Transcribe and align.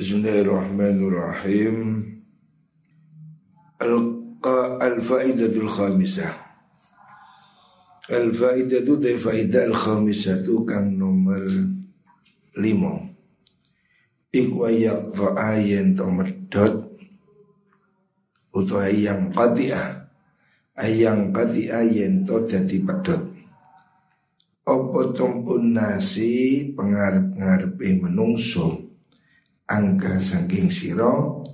Bismillahirrahmanirrahim. 0.00 1.76
Al-Faidatul 4.80 5.68
Khamisah. 5.68 6.32
Al-Faidatu 8.08 8.96
te 8.96 9.12
faidah 9.20 9.68
al-khamisatu 9.68 10.64
kang 10.64 10.96
nomor 10.96 11.44
limo 12.64 13.12
Iku 14.32 14.72
ayak 14.72 15.12
ayen 15.36 15.92
to 15.92 16.08
medot 16.08 16.96
Utu 18.56 18.80
ayang 18.80 19.28
qati'ah. 19.28 20.00
Ayang 20.80 21.28
qati'ah 21.28 21.84
yen 21.84 22.24
to 22.24 22.40
jadi 22.48 22.80
pedot 22.88 23.20
Opo 24.64 25.12
tom 25.12 25.44
unnasi 25.44 26.72
pengarep-ngarepe 26.72 28.00
menungso 28.00 28.89
angka 29.70 30.18
saking 30.18 30.66
siro 30.66 31.46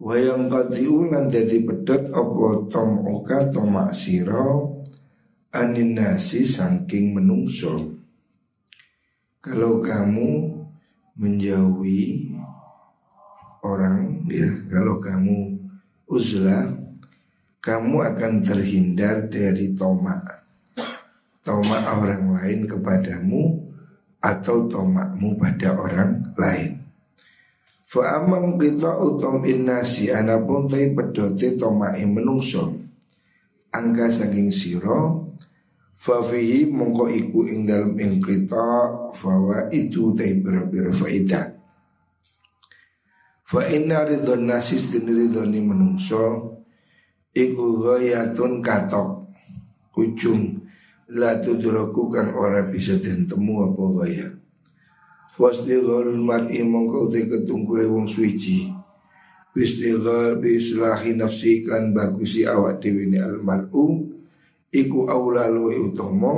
wayang 0.00 0.48
kadiulan 0.48 1.28
jadi 1.28 1.60
pedot 1.60 2.08
opo 2.16 2.72
tom 2.72 3.04
oka 3.04 3.52
tomak 3.52 3.92
siro 3.92 4.80
anin 5.52 5.96
nasi 5.96 6.44
saking 6.44 7.12
menungso. 7.12 8.00
Kalau 9.38 9.80
kamu 9.80 10.58
menjauhi 11.18 12.30
orang 13.64 14.22
ya 14.30 14.48
kalau 14.70 15.02
kamu 15.02 15.58
uzlah 16.06 16.78
kamu 17.58 17.96
akan 18.14 18.32
terhindar 18.38 19.26
dari 19.26 19.74
tomak 19.74 20.46
tomak 21.42 21.82
orang 21.90 22.38
lain 22.38 22.70
kepadamu 22.70 23.66
atau 24.22 24.70
tomakmu 24.70 25.38
pada 25.38 25.74
orang 25.74 26.22
lain 26.38 26.87
Fa 27.88 28.20
amang 28.20 28.60
kita 28.60 29.00
utom 29.00 29.48
innasi 29.48 30.12
anapun 30.12 30.68
tai 30.68 30.92
pedote 30.92 31.56
tomai 31.56 32.04
menungso 32.04 32.76
angka 33.72 34.12
saking 34.12 34.52
siro 34.52 35.24
Fafihi 35.98 36.70
mongko 36.70 37.10
iku 37.10 37.42
ing 37.50 37.66
dalam 37.66 37.98
ing 37.98 38.22
kita 38.22 38.86
fawa 39.10 39.66
itu 39.74 40.14
tai 40.14 40.38
biro-biro 40.38 40.94
faidah. 40.94 41.58
Fa 43.42 43.66
inna 43.66 44.06
ridhon 44.06 44.46
nasis 44.46 44.94
din 44.94 45.10
ridhoni 45.10 45.58
menungso 45.58 46.54
Iku 47.34 47.82
gayatun 47.82 48.62
katok 48.62 49.26
Ujung 49.98 50.62
La 51.18 51.40
tudroku 51.42 52.12
kang 52.12 52.30
ora 52.36 52.62
bisa 52.68 52.94
temu 53.02 53.66
apa 53.66 53.82
gaya 53.98 54.37
Fasdighal 55.38 56.18
mar'i 56.18 56.66
mongko 56.66 57.06
utai 57.06 57.30
ketungkule 57.30 57.86
wong 57.86 58.10
suici. 58.10 58.74
Bisdighal 59.54 60.38
biislahi 60.42 61.14
nafsi 61.14 61.62
kan 61.62 61.94
bagusi 61.94 62.46
awak 62.46 62.82
dewi 62.82 63.10
ni 63.10 63.18
almar'u 63.18 64.06
Iku 64.70 65.10
awla 65.10 65.50
luwe 65.50 65.74
utomo 65.82 66.34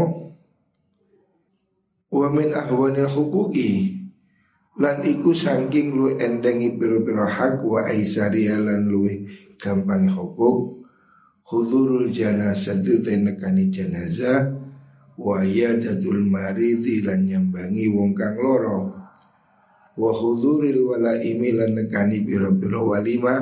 Wa 2.09 2.27
min 2.33 2.55
ahwanil 2.55 3.11
hukuki 3.11 3.99
Lan 4.81 5.05
iku 5.05 5.37
sangking 5.37 5.93
luwe 5.93 6.17
endengi 6.17 6.81
piro-piro 6.81 7.29
hak 7.29 7.61
Wa 7.61 7.93
aisari 7.93 8.49
lan 8.49 8.89
luwe 8.89 9.27
gampang 9.61 10.09
hukuk 10.09 10.87
Hudurul 11.51 12.09
janazah 12.15 12.79
itu 12.79 13.05
nekani 13.05 13.69
janazah 13.69 14.70
wa 15.21 15.45
yadatul 15.45 16.25
maridi 16.25 17.05
lan 17.05 17.29
nyambangi 17.29 17.85
wong 17.93 18.17
kang 18.17 18.41
loro 18.41 19.01
wa 20.01 20.13
huduril 20.17 20.89
walaimi 20.89 21.53
lan 21.53 21.77
nekani 21.77 22.25
pira-pira 22.25 22.81
walima. 22.81 23.37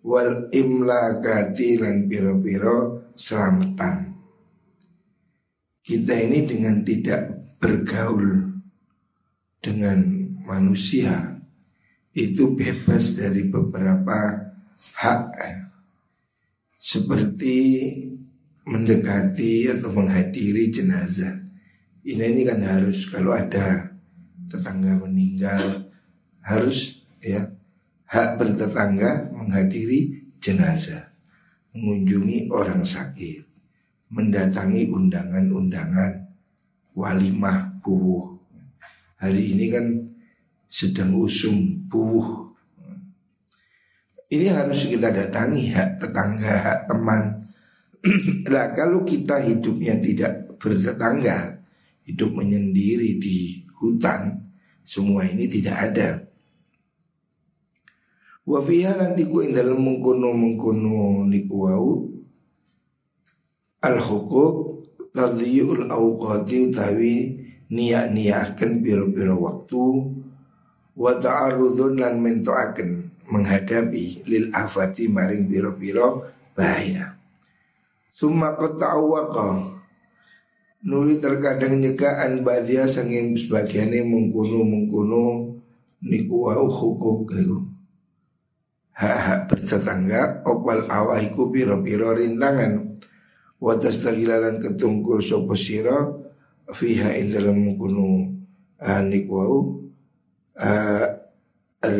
Wal 0.00 0.48
imlakati 0.48 1.76
lan 1.76 2.08
pira-pira 2.08 3.04
selamatan. 3.12 4.16
Kita 5.84 6.16
ini 6.16 6.48
dengan 6.48 6.80
tidak 6.80 7.52
bergaul 7.60 8.48
dengan 9.60 10.00
manusia 10.48 11.36
itu 12.16 12.56
bebas 12.56 13.20
dari 13.20 13.44
beberapa 13.44 14.40
hak. 15.04 15.36
Seperti 16.80 17.56
mendekati 18.70 19.66
atau 19.66 19.90
menghadiri 19.90 20.70
jenazah. 20.70 21.42
Ini 22.06 22.30
ini 22.30 22.46
kan 22.46 22.62
harus 22.62 23.10
kalau 23.10 23.34
ada 23.34 23.90
tetangga 24.46 24.94
meninggal 24.94 25.90
harus 26.40 27.02
ya 27.18 27.50
hak 28.06 28.38
bertetangga 28.38 29.30
menghadiri 29.34 30.30
jenazah, 30.38 31.10
mengunjungi 31.74 32.48
orang 32.48 32.86
sakit, 32.86 33.44
mendatangi 34.14 34.88
undangan-undangan 34.88 36.30
walimah 36.94 37.78
buwuh. 37.82 38.38
Hari 39.20 39.52
ini 39.52 39.66
kan 39.68 39.86
sedang 40.70 41.18
usung 41.18 41.86
buwuh. 41.90 42.48
Ini 44.30 44.46
harus 44.54 44.86
kita 44.86 45.10
datangi 45.10 45.74
hak 45.74 45.98
tetangga, 45.98 46.54
hak 46.62 46.80
teman, 46.86 47.49
Nah 48.52 48.72
kalau 48.72 49.04
kita 49.04 49.40
hidupnya 49.44 50.00
tidak 50.00 50.56
bertetangga 50.56 51.60
Hidup 52.08 52.32
menyendiri 52.32 53.20
di 53.20 53.60
hutan 53.76 54.40
Semua 54.80 55.22
ini 55.28 55.46
tidak 55.46 55.76
ada. 55.92 56.08
Wafiha 58.50 58.98
nanti 58.98 59.28
ku 59.30 59.44
dalam 59.46 59.78
mengkono 59.78 60.34
mengkono 60.34 61.22
niku 61.28 61.56
wau 61.70 62.10
al 63.80 63.96
hukuk 64.02 64.82
tadiyul 65.14 65.86
awqati 65.86 66.68
utawi 66.68 67.14
niat 67.70 68.10
niatkan 68.10 68.82
biro-biro 68.82 69.38
waktu 69.38 69.84
wa 70.98 71.12
ta'arudun 71.16 72.02
lan 72.02 72.18
mentoaken 72.18 72.90
menghadapi 73.30 74.26
lil 74.26 74.50
afati 74.50 75.06
maring 75.06 75.46
biro-biro 75.46 76.26
bahaya 76.52 77.09
Summa 78.10 78.58
awaka 78.58 79.80
Nuli 80.80 81.20
terkadang 81.20 81.76
nyegaan 81.76 82.40
badia 82.40 82.88
sanging 82.88 83.36
sebagiannya 83.36 84.00
mengkuno 84.00 84.64
mengkuno 84.64 85.24
niku 86.00 86.48
wau 86.48 86.72
hukuk 86.72 87.36
niku. 87.36 87.68
Hak-hak 88.96 89.52
bertetangga 89.52 90.40
opal 90.48 90.88
awaiku 90.88 91.52
piro-piro 91.52 92.16
rintangan. 92.16 92.96
Watas 93.60 94.00
tagilalan 94.00 94.56
ketungkul 94.56 95.20
sopo 95.20 95.52
siro 95.52 96.32
fiha 96.64 97.12
in 97.20 97.36
dalam 97.36 97.60
mengkuno. 97.60 98.40
Uh, 98.80 99.04
niku 99.04 99.32
wau 99.36 99.84
uh, 100.56 101.06
al 101.84 101.98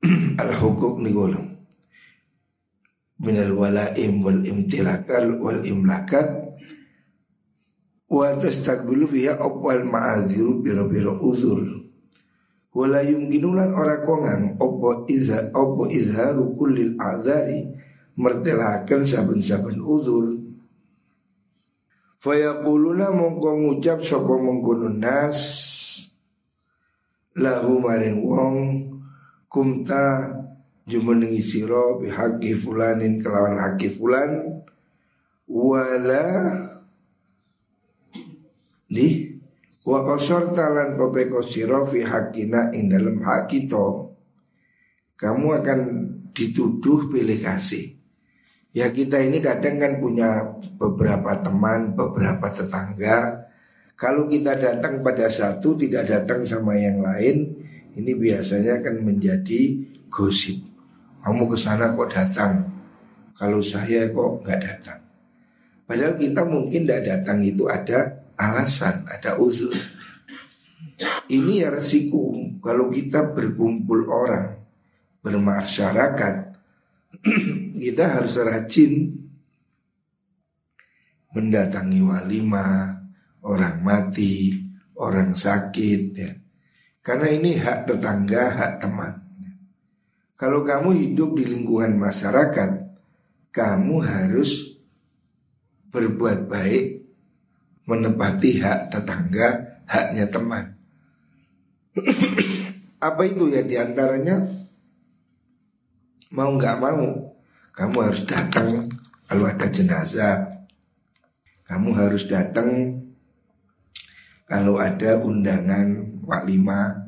al 0.40 0.50
hukuk 0.56 1.04
niku 1.04 1.28
minal 3.18 3.52
walaim 3.54 4.22
wal 4.22 4.40
imtilakal 4.46 5.38
wal 5.42 5.60
imlakat 5.66 6.30
wa 8.08 8.32
tastaqbilu 8.38 9.04
fiha 9.04 9.36
opal 9.42 9.84
ma'adhiru 9.84 10.62
biro-biro 10.64 11.18
uzur. 11.20 11.60
Wala 12.72 13.02
yumkinulan 13.02 13.74
ora 13.74 14.06
kongang 14.06 14.54
opo 14.62 15.02
izha 15.10 15.50
opo 15.50 15.90
izharu 15.90 16.54
kullil 16.54 16.94
a'dhari 16.94 17.66
mertelakan 18.14 19.02
saben-saben 19.02 19.82
uzur. 19.82 20.38
Fayaquluna 22.18 23.14
mongko 23.14 23.50
ngucap 23.62 24.02
sapa 24.02 24.34
mengkono 24.38 24.90
nas 24.90 25.38
lahu 27.38 27.78
maring 27.78 28.26
wong 28.26 28.56
kumta 29.46 30.34
jumenengi 30.88 31.44
siro 31.44 32.00
bihaqi 32.00 32.56
fulanin 32.56 33.20
kelawan 33.20 33.60
haki 33.60 33.92
fulan 33.92 34.64
wala 35.44 36.24
di 38.88 39.36
wa 39.84 40.00
qasar 40.04 40.56
talan 40.56 40.96
pepeko 40.96 41.44
siro 41.44 41.84
fi 41.84 42.00
hakina 42.00 42.72
ing 42.72 42.88
dalam 42.88 43.20
hak 43.20 43.52
kita. 43.52 44.08
Kamu 45.18 45.46
akan 45.60 45.80
dituduh 46.32 47.10
pilih 47.12 47.36
kasih. 47.36 47.98
Ya 48.72 48.88
kita 48.94 49.18
ini 49.18 49.42
kadang 49.42 49.82
kan 49.82 49.98
punya 49.98 50.56
beberapa 50.78 51.36
teman 51.42 51.92
beberapa 51.92 52.48
tetangga. 52.52 53.48
Kalau 53.98 54.30
kita 54.30 54.54
datang 54.54 55.02
pada 55.02 55.26
satu 55.26 55.74
tidak 55.74 56.06
datang 56.06 56.46
sama 56.46 56.78
yang 56.78 57.02
lain 57.02 57.50
ini 57.98 58.14
biasanya 58.14 58.78
akan 58.78 59.02
menjadi 59.02 59.82
gosip 60.06 60.67
kamu 61.28 61.44
ke 61.52 61.58
sana 61.60 61.92
kok 61.92 62.08
datang? 62.08 62.64
Kalau 63.36 63.60
saya 63.60 64.08
kok 64.08 64.40
nggak 64.40 64.60
datang? 64.64 65.00
Padahal 65.84 66.16
kita 66.16 66.40
mungkin 66.48 66.88
tidak 66.88 67.04
datang 67.04 67.44
itu 67.44 67.68
ada 67.68 68.24
alasan, 68.40 69.04
ada 69.04 69.36
uzur. 69.36 69.76
ini 71.28 71.60
ya 71.60 71.68
resiko 71.68 72.32
kalau 72.64 72.88
kita 72.88 73.36
berkumpul 73.36 74.08
orang 74.08 74.56
bermasyarakat 75.20 76.34
kita 77.84 78.04
harus 78.08 78.40
rajin 78.40 79.12
mendatangi 81.36 82.00
walimah, 82.00 83.04
orang 83.44 83.84
mati, 83.84 84.56
orang 84.96 85.36
sakit 85.36 86.02
ya. 86.16 86.32
Karena 87.04 87.28
ini 87.28 87.60
hak 87.60 87.84
tetangga, 87.84 88.56
hak 88.56 88.72
teman. 88.80 89.27
Kalau 90.38 90.62
kamu 90.62 90.94
hidup 90.94 91.34
di 91.34 91.50
lingkungan 91.50 91.98
masyarakat, 91.98 92.70
kamu 93.50 93.96
harus 94.06 94.78
berbuat 95.90 96.46
baik, 96.46 97.02
menepati 97.90 98.62
hak 98.62 98.94
tetangga, 98.94 99.82
haknya 99.82 100.30
teman. 100.30 100.78
Apa 103.08 103.26
itu 103.26 103.50
ya 103.50 103.66
di 103.66 103.74
antaranya? 103.74 104.46
Mau 106.30 106.54
nggak 106.54 106.76
mau 106.86 107.34
kamu 107.74 107.96
harus 107.98 108.22
datang. 108.22 108.86
Kalau 109.26 109.42
ada 109.42 109.66
jenazah, 109.66 110.62
kamu 111.66 111.98
harus 111.98 112.30
datang. 112.30 112.94
Kalau 114.46 114.78
ada 114.78 115.18
undangan 115.18 116.22
walimah 116.22 117.07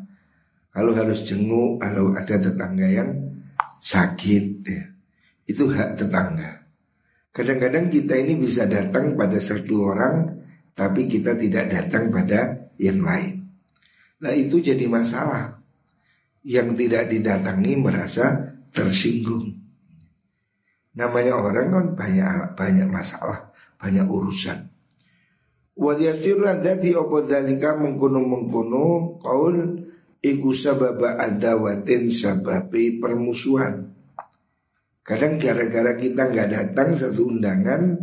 kalau 0.71 0.95
harus 0.95 1.27
jenguk, 1.27 1.83
kalau 1.83 2.15
ada 2.15 2.37
tetangga 2.39 2.87
yang 2.87 3.11
sakit 3.83 4.45
ya. 4.63 4.83
Itu 5.51 5.67
hak 5.67 5.99
tetangga. 5.99 6.63
Kadang-kadang 7.35 7.91
kita 7.91 8.15
ini 8.15 8.39
bisa 8.39 8.67
datang 8.67 9.15
pada 9.15 9.39
satu 9.39 9.87
orang 9.87 10.43
Tapi 10.71 11.05
kita 11.11 11.37
tidak 11.37 11.69
datang 11.69 12.09
pada 12.09 12.73
yang 12.81 13.05
lain. 13.05 13.45
Nah 14.23 14.33
itu 14.33 14.63
jadi 14.65 14.89
masalah. 14.89 15.61
Yang 16.41 16.87
tidak 16.87 17.13
didatangi 17.13 17.77
merasa 17.77 18.57
tersinggung. 18.73 19.61
Namanya 20.97 21.37
orang 21.37 21.69
kan 21.69 21.87
banyak 21.99 22.57
banyak 22.57 22.89
masalah 22.89 23.53
Banyak 23.77 24.09
urusan. 24.09 24.73
Wadiyasirul 25.77 26.65
dati 26.65 26.97
opo 26.97 27.29
dalika 27.29 27.77
mengkuno 27.77 28.21
mengkuno 28.25 29.17
kaul 29.21 29.57
iku 30.21 30.53
sababa 30.53 31.17
adawatin 31.17 32.13
sababi 32.13 33.01
permusuhan. 33.01 33.93
Kadang 35.01 35.41
gara-gara 35.41 35.97
kita 35.97 36.29
nggak 36.31 36.49
datang 36.53 36.95
satu 36.95 37.33
undangan, 37.33 37.99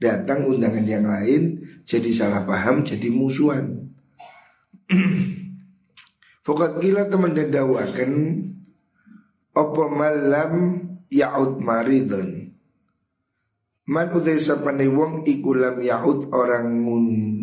datang 0.00 0.48
undangan 0.48 0.86
yang 0.88 1.06
lain, 1.06 1.62
jadi 1.84 2.10
salah 2.10 2.42
paham, 2.48 2.82
jadi 2.82 3.12
musuhan. 3.12 3.92
Fokat 6.48 6.80
gila 6.80 7.12
teman 7.12 7.36
dan 7.36 7.52
dawakan 7.52 8.12
Opo 9.52 9.92
malam 9.92 10.80
yaud 11.12 11.60
maridun 11.60 12.56
Man 13.84 14.08
utai 14.16 14.40
sapane 14.40 14.88
wong 14.88 15.28
ikulam 15.28 15.76
yaud 15.82 16.32
orang 16.32 16.72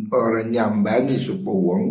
orang 0.09 0.49
nyambangi 0.49 1.21
supo 1.21 1.53
wong 1.53 1.83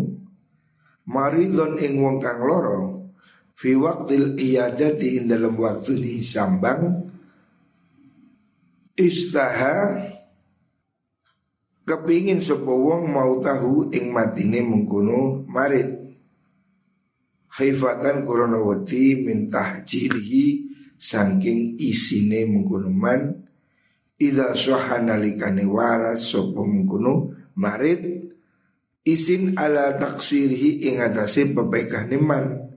maridon 1.09 1.77
ing 1.81 2.01
wong 2.01 2.17
kang 2.21 2.41
loro 2.41 3.13
fi 3.55 3.77
waqtil 3.77 4.35
iyadati 4.35 5.21
ing 5.21 5.31
dalam 5.31 5.55
waktu 5.55 6.01
ni 6.01 6.19
sambang 6.25 7.13
istaha 8.97 10.01
kepingin 11.85 12.41
sapa 12.41 12.73
wong 12.73 13.13
mau 13.13 13.39
tahu 13.39 13.93
ing 13.93 14.11
matine 14.11 14.65
mengkono 14.65 15.45
marid 15.45 16.15
khifatan 17.55 18.27
koronawati 18.27 19.23
min 19.23 19.47
tahjilihi 19.53 20.47
saking 20.99 21.79
isine 21.79 22.49
mengkono 22.49 22.91
man 22.91 23.45
Ida 24.15 24.55
sohanalikane 24.55 25.67
waras 25.67 26.31
sopo 26.31 26.63
mengkono 26.63 27.35
marid 27.59 28.31
Isin 29.05 29.53
ala 29.61 30.01
taksirhi 30.01 30.81
ingatasi 30.89 31.53
pebaikah 31.53 32.09
niman 32.09 32.73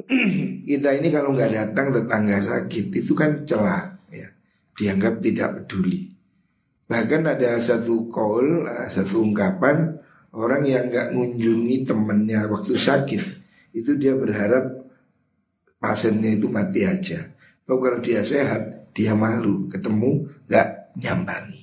Kita 0.68 0.96
ini 0.96 1.12
kalau 1.12 1.36
nggak 1.36 1.52
datang 1.52 1.92
tetangga 1.92 2.40
sakit 2.40 2.88
itu 2.88 3.12
kan 3.12 3.44
celah 3.44 4.00
ya. 4.08 4.24
Dianggap 4.72 5.20
tidak 5.20 5.48
peduli. 5.60 6.08
Bahkan 6.88 7.22
ada 7.28 7.60
satu 7.60 8.08
call, 8.08 8.64
satu 8.88 9.20
ungkapan 9.20 10.00
Orang 10.32 10.62
yang 10.64 10.88
nggak 10.88 11.12
mengunjungi 11.12 11.84
temennya 11.84 12.48
waktu 12.48 12.80
sakit 12.80 13.22
Itu 13.76 14.00
dia 14.00 14.16
berharap 14.16 14.88
pasiennya 15.76 16.40
itu 16.40 16.48
mati 16.48 16.88
aja. 16.88 17.20
Kalau 17.68 18.00
dia 18.00 18.24
sehat, 18.24 18.94
dia 18.96 19.12
malu 19.12 19.68
Ketemu 19.68 20.24
nggak 20.48 20.96
nyambangi 20.96 21.59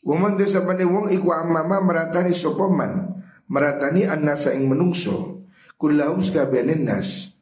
Waman 0.00 0.40
desa 0.40 0.64
pane 0.64 0.88
wong 0.88 1.12
iku 1.12 1.36
amama 1.36 1.80
meratani 1.84 2.32
sopoman. 2.32 3.20
Meratani 3.52 4.08
annasa 4.08 4.56
ing 4.56 4.64
menungso. 4.64 5.44
Kullahum 5.76 6.24
sekabehane 6.24 6.80
nas. 6.80 7.36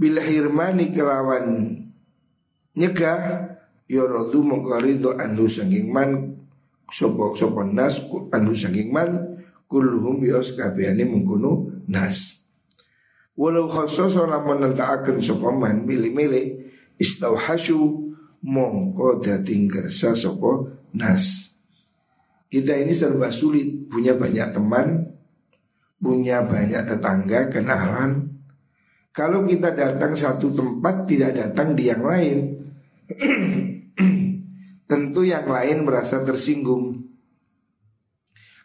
Bila 0.00 0.24
hirmani 0.24 0.92
kelawan 0.96 1.76
Nyegah 2.70 3.52
Yorodu 3.90 4.40
mengkorido 4.46 5.18
anu 5.18 5.50
sanging 5.50 5.92
man. 5.92 6.40
Sopo 6.88 7.36
sopo 7.36 7.66
nas 7.66 8.00
anu 8.32 8.56
sanging 8.56 8.88
man. 8.88 9.42
Kulluhum 9.68 10.24
yos 10.24 10.56
kabehane 10.56 11.04
mengkuno 11.04 11.84
nas. 11.84 12.40
Walau 13.36 13.68
khusus 13.68 14.16
lamun 14.16 14.60
nentaaken 14.60 15.20
sapa 15.20 15.48
man 15.52 15.88
milih-milih 15.88 16.68
istauhasyu 17.00 18.12
mongko 18.44 19.20
dating 19.20 19.64
kersa 19.64 20.12
sapa 20.12 20.68
nas 20.92 21.49
kita 22.50 22.74
ini 22.74 22.90
serba 22.90 23.30
sulit, 23.30 23.86
punya 23.86 24.18
banyak 24.18 24.50
teman, 24.50 25.06
punya 26.02 26.42
banyak 26.42 26.82
tetangga, 26.82 27.46
kenalan. 27.46 28.42
Kalau 29.14 29.46
kita 29.46 29.70
datang 29.70 30.18
satu 30.18 30.50
tempat 30.50 31.06
tidak 31.06 31.38
datang 31.38 31.78
di 31.78 31.86
yang 31.86 32.02
lain, 32.02 32.38
tentu 34.90 35.22
yang 35.22 35.46
lain 35.46 35.86
merasa 35.86 36.26
tersinggung. 36.26 37.06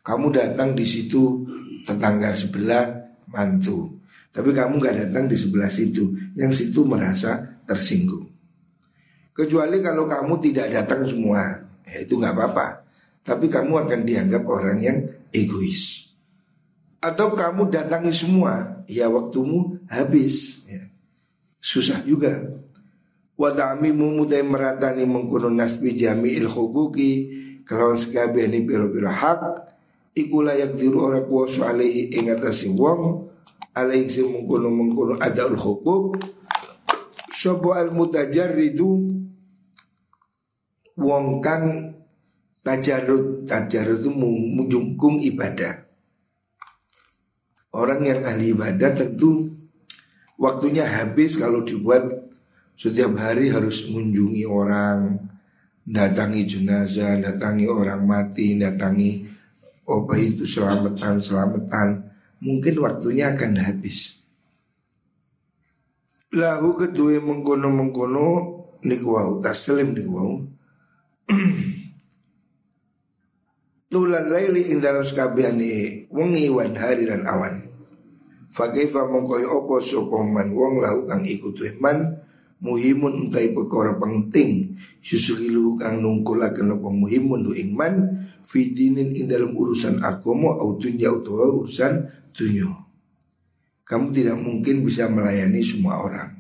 Kamu 0.02 0.34
datang 0.34 0.74
di 0.74 0.86
situ 0.86 1.46
tetangga 1.86 2.34
sebelah 2.34 2.90
mantu, 3.30 4.02
tapi 4.34 4.50
kamu 4.50 4.82
gak 4.82 4.98
datang 5.06 5.30
di 5.30 5.38
sebelah 5.38 5.70
situ, 5.70 6.14
yang 6.34 6.50
situ 6.50 6.82
merasa 6.86 7.62
tersinggung. 7.70 8.30
Kecuali 9.34 9.82
kalau 9.82 10.10
kamu 10.10 10.42
tidak 10.42 10.74
datang 10.74 11.06
semua, 11.06 11.42
ya 11.86 12.02
itu 12.02 12.16
nggak 12.16 12.34
apa-apa. 12.34 12.85
Tapi 13.26 13.50
kamu 13.50 13.74
akan 13.90 14.02
dianggap 14.06 14.46
orang 14.46 14.78
yang 14.78 14.98
egois. 15.34 16.14
Atau 17.02 17.34
kamu 17.34 17.74
datangi 17.74 18.14
semua 18.14 18.76
Ya 18.86 19.10
waktumu 19.10 19.82
habis. 19.90 20.66
Ya. 20.70 20.94
Susah 21.58 22.06
juga. 22.06 22.38
Wadami 23.36 23.92
mumudai 23.92 24.46
meratani 24.46 25.04
mengkuno 25.04 25.50
nasbi 25.52 25.92
jami 25.98 26.38
il 26.38 26.48
hukuki 26.48 27.44
Kelawan 27.66 27.98
ini 28.38 28.62
biro-biro 28.62 29.10
hak. 29.10 29.42
Iku 30.14 30.46
layak 30.46 30.78
diru 30.78 31.02
orang 31.02 31.26
kuasa 31.26 31.74
alaihi 31.74 32.14
ingatasi 32.14 32.70
wong. 32.78 33.26
Alaihi 33.76 34.08
si 34.08 34.22
mengkuno 34.24 35.20
ada 35.20 35.52
ul 35.52 35.60
hukuk 35.60 36.16
Sobo 37.28 37.76
al 37.76 37.92
mutajarridu 37.92 39.12
Wong 40.96 41.44
kang 41.44 41.92
Tajarut, 42.66 43.46
tajarut 43.46 44.02
itu 44.02 44.10
menjungkung 44.58 45.22
ibadah. 45.22 45.86
Orang 47.70 48.02
yang 48.10 48.26
ahli 48.26 48.58
ibadah 48.58 48.98
tentu 48.98 49.46
waktunya 50.42 50.82
habis 50.82 51.38
kalau 51.38 51.62
dibuat 51.62 52.10
setiap 52.74 53.14
hari 53.22 53.54
harus 53.54 53.86
mengunjungi 53.86 54.50
orang, 54.50 55.22
datangi 55.86 56.42
jenazah, 56.50 57.22
datangi 57.22 57.70
orang 57.70 58.02
mati, 58.02 58.58
datangi 58.58 59.30
apa 59.86 60.14
itu 60.18 60.50
selamatan 60.50 61.22
selamatan, 61.22 61.88
mungkin 62.42 62.82
waktunya 62.82 63.38
akan 63.38 63.62
habis. 63.62 64.18
Lahu 66.34 66.76
kedua 66.76 67.22
mengkono 67.22 67.70
mengkono 67.70 68.28
nikwau 68.82 69.40
taslim 69.40 69.96
nikwau 69.96 70.44
Tulal 73.86 74.26
laili 74.34 74.74
ing 74.74 74.82
dalam 74.82 75.06
sekabiani 75.06 76.10
wengi 76.10 76.50
wan 76.50 76.74
hari 76.74 77.06
dan 77.06 77.22
awan. 77.30 77.70
Fakaifa 78.50 79.06
mongkoi 79.06 79.46
opo 79.46 79.78
sopoman 79.78 80.50
wong 80.56 80.82
lahu 80.82 81.06
kang 81.06 81.22
ikut 81.22 81.60
man 81.78 82.18
muhimun 82.64 83.28
untai 83.28 83.52
perkara 83.54 83.94
penting 84.00 84.74
susulilu 85.04 85.78
kang 85.78 86.02
nungkulaken 86.02 86.74
apa 86.74 86.90
muhimun 86.90 87.46
du 87.46 87.52
ingman 87.54 88.26
fidinin 88.42 89.14
ing 89.14 89.28
dalam 89.28 89.54
urusan 89.54 90.02
agama 90.02 90.56
au 90.58 90.80
dunya 90.82 91.14
utawa 91.14 91.52
urusan 91.52 92.10
dunya. 92.32 92.72
Kamu 93.86 94.10
tidak 94.10 94.42
mungkin 94.42 94.82
bisa 94.82 95.06
melayani 95.06 95.62
semua 95.62 96.02
orang. 96.02 96.34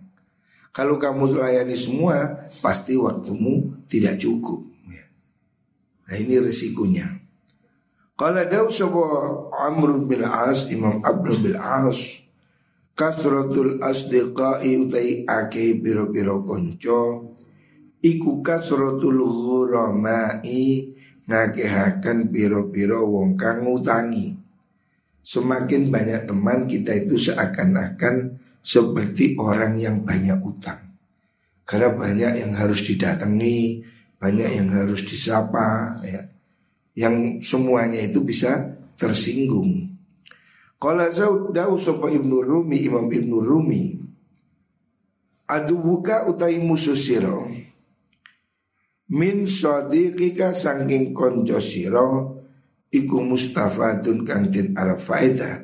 Kalau 0.73 0.97
kamu 0.97 1.29
melayani 1.29 1.77
semua, 1.77 2.41
pasti 2.59 2.97
waktumu 2.97 3.85
tidak 3.85 4.17
cukup. 4.17 4.65
Ya. 4.89 5.05
Nah 6.09 6.15
ini 6.17 6.41
resikonya. 6.41 7.24
Kalau 8.15 8.39
ada 8.39 8.63
sebuah 8.63 9.51
Amr 9.67 9.99
bin 10.07 10.23
As, 10.23 10.71
Imam 10.71 11.03
Abdul 11.03 11.51
bin 11.51 11.55
As, 11.59 12.23
kasratul 12.95 13.83
asdiqai 13.83 14.71
utai 14.87 15.27
ake 15.27 15.75
biro-biro 15.83 16.39
konco, 16.47 17.35
iku 17.99 18.39
kasratul 18.39 19.19
ghuramai 19.19 20.95
ngakehakan 21.27 22.31
biro-biro 22.31 23.03
wong 23.03 23.35
kang 23.35 23.67
utangi. 23.67 24.31
Semakin 25.19 25.91
banyak 25.91 26.23
teman 26.23 26.71
kita 26.71 26.95
itu 26.95 27.19
seakan-akan 27.19 28.39
seperti 28.63 29.35
orang 29.35 29.75
yang 29.75 30.07
banyak 30.07 30.39
utang. 30.39 30.95
Karena 31.67 31.91
banyak 31.91 32.47
yang 32.47 32.55
harus 32.55 32.79
didatangi, 32.79 33.83
banyak 34.15 34.49
yang 34.55 34.71
harus 34.71 35.03
disapa, 35.03 35.99
ya. 35.99 36.34
Yang 36.95 37.43
semuanya 37.43 37.99
itu 37.99 38.23
bisa 38.23 38.79
tersinggung. 38.95 39.91
Kalau 40.79 41.07
Zaud 41.11 41.55
sopa 41.79 42.07
Ibnu 42.07 42.39
Rumi 42.39 42.77
Imam 42.87 43.11
Ibnu 43.11 43.37
Rumi. 43.43 43.83
Adu 45.45 45.77
buka 45.77 46.25
utai 46.25 46.57
musuh 46.57 46.97
siro 46.97 47.45
Min 49.13 49.45
sadiqika 49.45 50.57
sangking 50.57 51.13
konco 51.13 51.61
siro 51.61 52.41
iku 52.89 53.21
mustafadun 53.21 54.25
den 54.49 54.73
arep 54.73 54.97
faedah. 54.97 55.61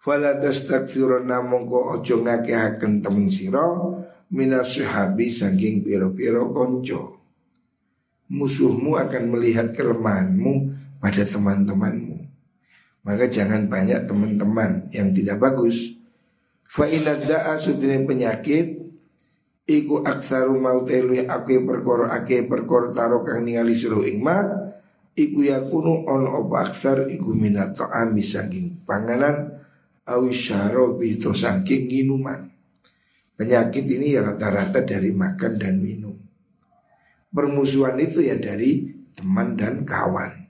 Fala 0.00 0.40
tastakfiruna 0.40 1.44
mongko 1.44 2.00
ojo 2.00 2.24
ngakehaken 2.24 3.04
temen 3.04 3.28
sira 3.28 3.76
minas 4.32 4.80
sahabi 4.80 5.28
saking 5.28 5.84
piro-piro 5.84 6.48
konco 6.50 7.21
musuhmu 8.32 8.96
akan 8.96 9.36
melihat 9.36 9.76
kelemahanmu 9.76 10.72
pada 10.96 11.22
teman-temanmu. 11.28 12.24
Maka 13.04 13.28
jangan 13.28 13.68
banyak 13.68 14.08
teman-teman 14.08 14.88
yang 14.88 15.12
tidak 15.12 15.36
bagus. 15.36 16.00
Fa 16.64 16.88
da'a 16.88 17.60
penyakit 18.08 18.80
iku 19.68 20.00
aksaru 20.00 20.56
mautelu 20.56 21.28
ake 21.28 21.60
perkoro 21.62 22.08
ake 22.08 22.48
perkoro 22.48 22.96
taro 22.96 23.20
kang 23.20 23.44
ningali 23.44 23.76
suruh 23.76 24.02
ingma 24.02 24.62
Iku 25.12 25.44
yakunu 25.44 26.08
on 26.08 26.24
opa 26.24 26.72
aksar 26.72 27.04
iku 27.04 27.36
minat 27.36 27.76
to'ami 27.76 28.24
saking 28.24 28.80
panganan 28.88 29.60
Awi 30.08 30.32
syarobi 30.32 31.20
to 31.20 31.36
saking 31.36 31.84
minuman 31.84 32.48
Penyakit 33.36 33.84
ini 33.92 34.16
rata-rata 34.16 34.80
dari 34.80 35.12
makan 35.12 35.52
dan 35.60 35.76
minum 35.84 36.11
Permusuhan 37.32 37.96
itu 37.96 38.20
ya 38.20 38.36
dari 38.36 38.92
teman 39.16 39.56
dan 39.56 39.88
kawan 39.88 40.44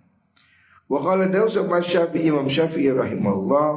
Wa 0.90 0.98
qala 0.98 1.30
sama 1.48 1.78
Syafi'i 1.78 2.28
Imam 2.28 2.50
Syafi'i 2.50 2.90
rahimahullah 2.90 3.70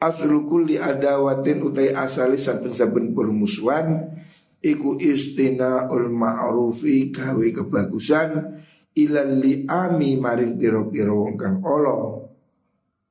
Aslu 0.00 0.48
kulli 0.48 0.80
adawatin 0.80 1.64
utai 1.64 1.92
asali 1.92 2.40
saben-saben 2.40 3.14
permusuhan 3.14 4.16
Iku 4.64 4.96
istina 4.96 5.92
ul 5.92 6.08
ma'rufi 6.08 7.12
kawe 7.12 7.46
kebagusan 7.52 8.56
ilal 8.96 9.44
ami 9.68 10.16
maring 10.16 10.56
piro-piro 10.56 11.20
wong 11.20 11.36
kang 11.36 11.60
olo. 11.60 12.32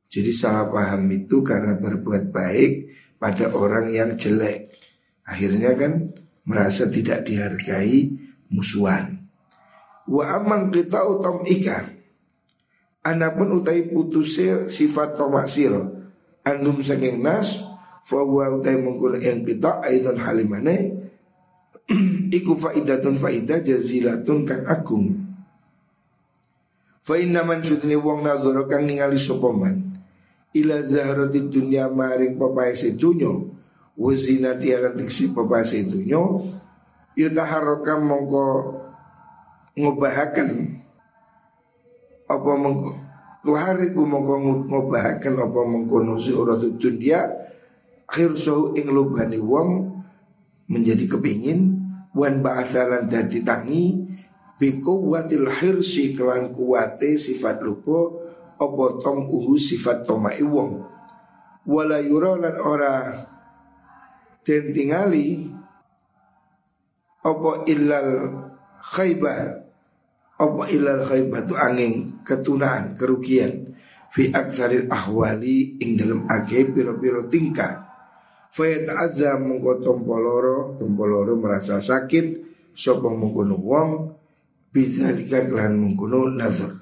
Jadi 0.09 0.33
salah 0.33 0.65
paham 0.73 1.05
itu 1.13 1.45
karena 1.45 1.77
berbuat 1.77 2.33
baik 2.33 2.71
pada 3.21 3.53
orang 3.53 3.93
yang 3.93 4.17
jelek. 4.17 4.73
Akhirnya 5.29 5.77
kan 5.77 6.09
merasa 6.49 6.89
tidak 6.89 7.29
dihargai 7.29 8.09
musuhan. 8.53 9.17
Wa 10.05 10.37
amang 10.37 10.69
kita 10.69 11.01
utam 11.09 11.41
ikan. 11.41 11.97
Anapun 13.01 13.59
utai 13.59 13.89
putusnya 13.89 14.69
sifat 14.69 15.17
tomak 15.17 15.49
siro. 15.49 16.13
Andum 16.45 16.85
saking 16.85 17.19
nas. 17.19 17.65
Fawa 18.03 18.53
utai 18.53 18.77
mengkul 18.77 19.17
yang 19.17 19.41
kita 19.41 19.81
aidon 19.81 20.21
halimane. 20.21 21.09
Iku 22.37 22.53
faidatun 22.53 23.17
faidah 23.17 23.63
jazilatun 23.63 24.45
kang 24.45 24.63
agung. 24.69 25.17
Fa 27.03 27.19
inna 27.19 27.43
man 27.43 27.65
sudini 27.65 27.99
wong 27.99 28.23
nadhara 28.23 28.63
kang 28.69 28.87
ningali 28.87 29.19
sapa 29.19 29.51
man 29.51 29.93
ila 30.53 30.85
zahrati 30.85 31.49
dunya 31.49 31.89
maring 31.89 32.37
papae 32.37 32.77
sedunyo 32.77 33.49
wa 33.97 34.11
zinati 34.13 34.73
ala 34.73 34.93
tiksi 34.93 35.33
papae 35.33 35.65
sedunyo 35.65 36.45
yutaharraka 37.17 37.99
mongko 38.01 38.45
ngobahaken. 39.77 40.49
Apa 42.29 42.51
mongko? 42.57 42.91
Tuhariku 43.43 44.01
mongko 44.07 44.35
ngobahaken 44.69 45.33
apa 45.41 45.59
mongko 45.67 46.15
zuhratu 46.17 46.79
dunya 46.79 47.27
akhir 48.07 48.37
sahu 48.37 48.77
ing 48.77 48.93
lubani 48.93 49.37
wong 49.41 50.01
menjadi 50.69 51.09
kepingin. 51.09 51.81
Wan 52.13 52.45
ba'athalan 52.45 53.09
dadi 53.09 53.41
tangi. 53.41 53.85
Biku 54.53 55.09
watil 55.09 55.49
hirsi 55.49 56.13
kelan 56.13 56.53
kuwate 56.53 57.17
sifat 57.17 57.59
lupo 57.65 58.23
Opo 58.63 59.01
tom 59.01 59.25
uhu 59.25 59.57
sifat 59.57 60.05
tomai 60.05 60.39
wong. 60.45 60.85
Wala 61.67 61.99
yura 61.99 62.37
lan 62.37 62.55
ora 62.59 62.95
Den 64.43 64.75
tingali 64.75 65.47
Opo 67.23 67.63
illal 67.67 68.09
khaybah 68.83 69.39
Opo 70.43 70.67
illal 70.67 71.07
khaybah 71.07 71.41
tu 71.47 71.55
angin 71.55 72.19
ketunaan 72.27 72.99
kerugian 72.99 73.75
Fi 74.13 74.29
aksaril 74.29 74.91
ahwali 74.91 75.81
ing 75.81 75.97
dalam 75.97 76.27
age 76.29 76.67
piro-piro 76.69 77.25
tingkah 77.31 77.81
Fayat 78.53 78.85
azza 78.91 79.39
mongko 79.39 79.81
tompoloro 79.81 80.75
Tompoloro 80.77 81.33
merasa 81.39 81.79
sakit 81.79 82.53
Sopo 82.73 83.13
mengkono 83.13 83.55
wong 83.61 83.89
bisa 84.73 85.13
kelan 85.29 85.77
mengkuno 85.77 86.33
nazar. 86.33 86.73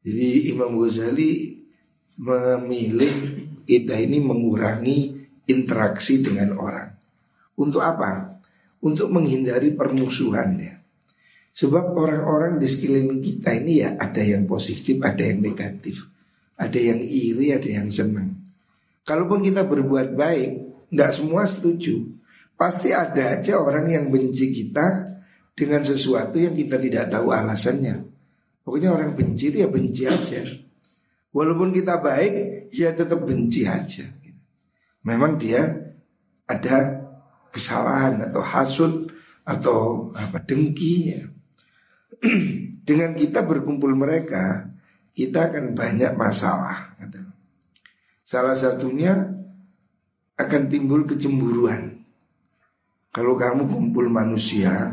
Jadi 0.00 0.48
Imam 0.48 0.80
Ghazali 0.80 1.60
memilih 2.16 3.14
kita 3.68 4.00
ini 4.00 4.24
mengurangi 4.24 4.98
interaksi 5.44 6.24
dengan 6.24 6.56
orang. 6.56 6.88
Untuk 7.60 7.84
apa? 7.84 8.33
Untuk 8.84 9.08
menghindari 9.08 9.72
permusuhan 9.72 10.60
ya. 10.60 10.76
Sebab 11.54 11.96
orang-orang 11.96 12.60
di 12.60 12.68
sekeliling 12.68 13.22
kita 13.24 13.56
ini 13.56 13.80
ya 13.80 13.96
ada 13.96 14.20
yang 14.20 14.44
positif, 14.44 15.00
ada 15.00 15.24
yang 15.24 15.40
negatif. 15.40 16.04
Ada 16.60 16.78
yang 16.78 17.00
iri, 17.00 17.50
ada 17.50 17.66
yang 17.66 17.88
senang. 17.88 18.44
Kalaupun 19.02 19.40
kita 19.40 19.64
berbuat 19.64 20.14
baik, 20.14 20.50
tidak 20.92 21.10
semua 21.16 21.48
setuju. 21.48 22.04
Pasti 22.54 22.94
ada 22.94 23.40
aja 23.40 23.58
orang 23.58 23.90
yang 23.90 24.12
benci 24.12 24.54
kita, 24.54 25.14
dengan 25.54 25.86
sesuatu 25.86 26.36
yang 26.36 26.52
kita 26.52 26.76
tidak 26.82 27.10
tahu 27.14 27.30
alasannya. 27.30 28.02
Pokoknya 28.66 28.90
orang 28.90 29.14
benci 29.14 29.54
itu 29.54 29.62
ya 29.62 29.68
benci 29.70 30.02
aja. 30.06 30.42
Walaupun 31.30 31.70
kita 31.70 32.02
baik, 32.02 32.66
ya 32.74 32.94
tetap 32.94 33.22
benci 33.22 33.66
aja. 33.66 34.06
Memang 35.06 35.38
dia 35.38 35.62
ada 36.46 36.93
kesalahan 37.54 38.18
atau 38.26 38.42
hasut 38.42 39.14
atau 39.46 40.10
apa 40.18 40.42
dengki 40.42 41.14
ya. 41.14 41.22
Dengan 42.88 43.14
kita 43.14 43.46
berkumpul 43.46 43.94
mereka, 43.94 44.66
kita 45.14 45.54
akan 45.54 45.72
banyak 45.78 46.18
masalah. 46.18 46.98
Salah 48.26 48.58
satunya 48.58 49.30
akan 50.34 50.62
timbul 50.66 51.06
kecemburuan. 51.06 52.02
Kalau 53.14 53.38
kamu 53.38 53.70
kumpul 53.70 54.10
manusia, 54.10 54.90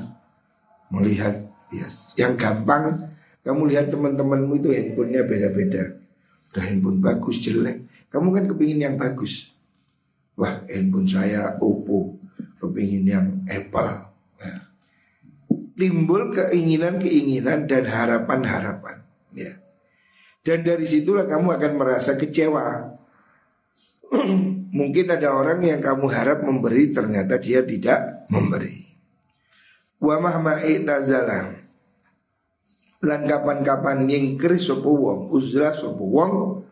melihat 0.91 1.47
ya 1.71 1.87
yang 2.19 2.35
gampang 2.35 3.09
kamu 3.41 3.73
lihat 3.73 3.89
teman-temanmu 3.89 4.59
itu 4.59 4.69
handphonenya 4.69 5.23
beda-beda 5.23 5.83
udah 6.51 6.63
handphone 6.67 6.99
bagus 6.99 7.39
jelek 7.39 7.87
kamu 8.11 8.27
kan 8.35 8.43
kepingin 8.51 8.79
yang 8.91 8.95
bagus 8.99 9.55
wah 10.35 10.61
handphone 10.67 11.07
saya 11.07 11.55
Oppo 11.57 12.20
kepingin 12.71 13.05
yang 13.05 13.27
Apple 13.51 14.07
ya. 14.39 14.55
timbul 15.75 16.31
keinginan-keinginan 16.31 17.67
dan 17.67 17.83
harapan-harapan 17.83 19.03
ya. 19.35 19.59
Dan 20.41 20.65
dari 20.65 20.89
situlah 20.89 21.29
kamu 21.29 21.53
akan 21.53 21.73
merasa 21.77 22.17
kecewa. 22.17 22.97
Mungkin 24.77 25.05
ada 25.13 25.37
orang 25.37 25.61
yang 25.61 25.77
kamu 25.77 26.09
harap 26.09 26.41
memberi 26.41 26.89
ternyata 26.89 27.37
dia 27.37 27.61
tidak 27.61 28.25
memberi. 28.33 28.89
Wa 30.01 30.17
mahma 30.17 30.57
i'tazala. 30.65 31.61
Lan 33.01 33.21
kapan-kapan 33.29 34.09
nyingkir 34.09 34.57
sapa 34.57 34.89
wong 34.89 35.29
uzlah 35.29 35.77
sapa 35.77 36.01
wong. 36.01 36.65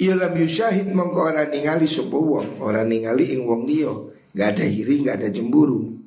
Ya 0.00 0.16
lam 0.16 0.32
yusyahid 0.32 0.90
mongko 0.90 1.28
ora 1.28 1.44
ningali 1.44 1.84
sapa 1.84 2.16
wong, 2.16 2.56
ora 2.64 2.88
ningali 2.88 3.36
ing 3.36 3.44
wong 3.44 3.68
liya, 3.68 3.92
enggak 4.32 4.48
ada 4.56 4.64
iri, 4.66 4.94
enggak 5.02 5.16
ada 5.22 5.28
cemburu. 5.30 6.00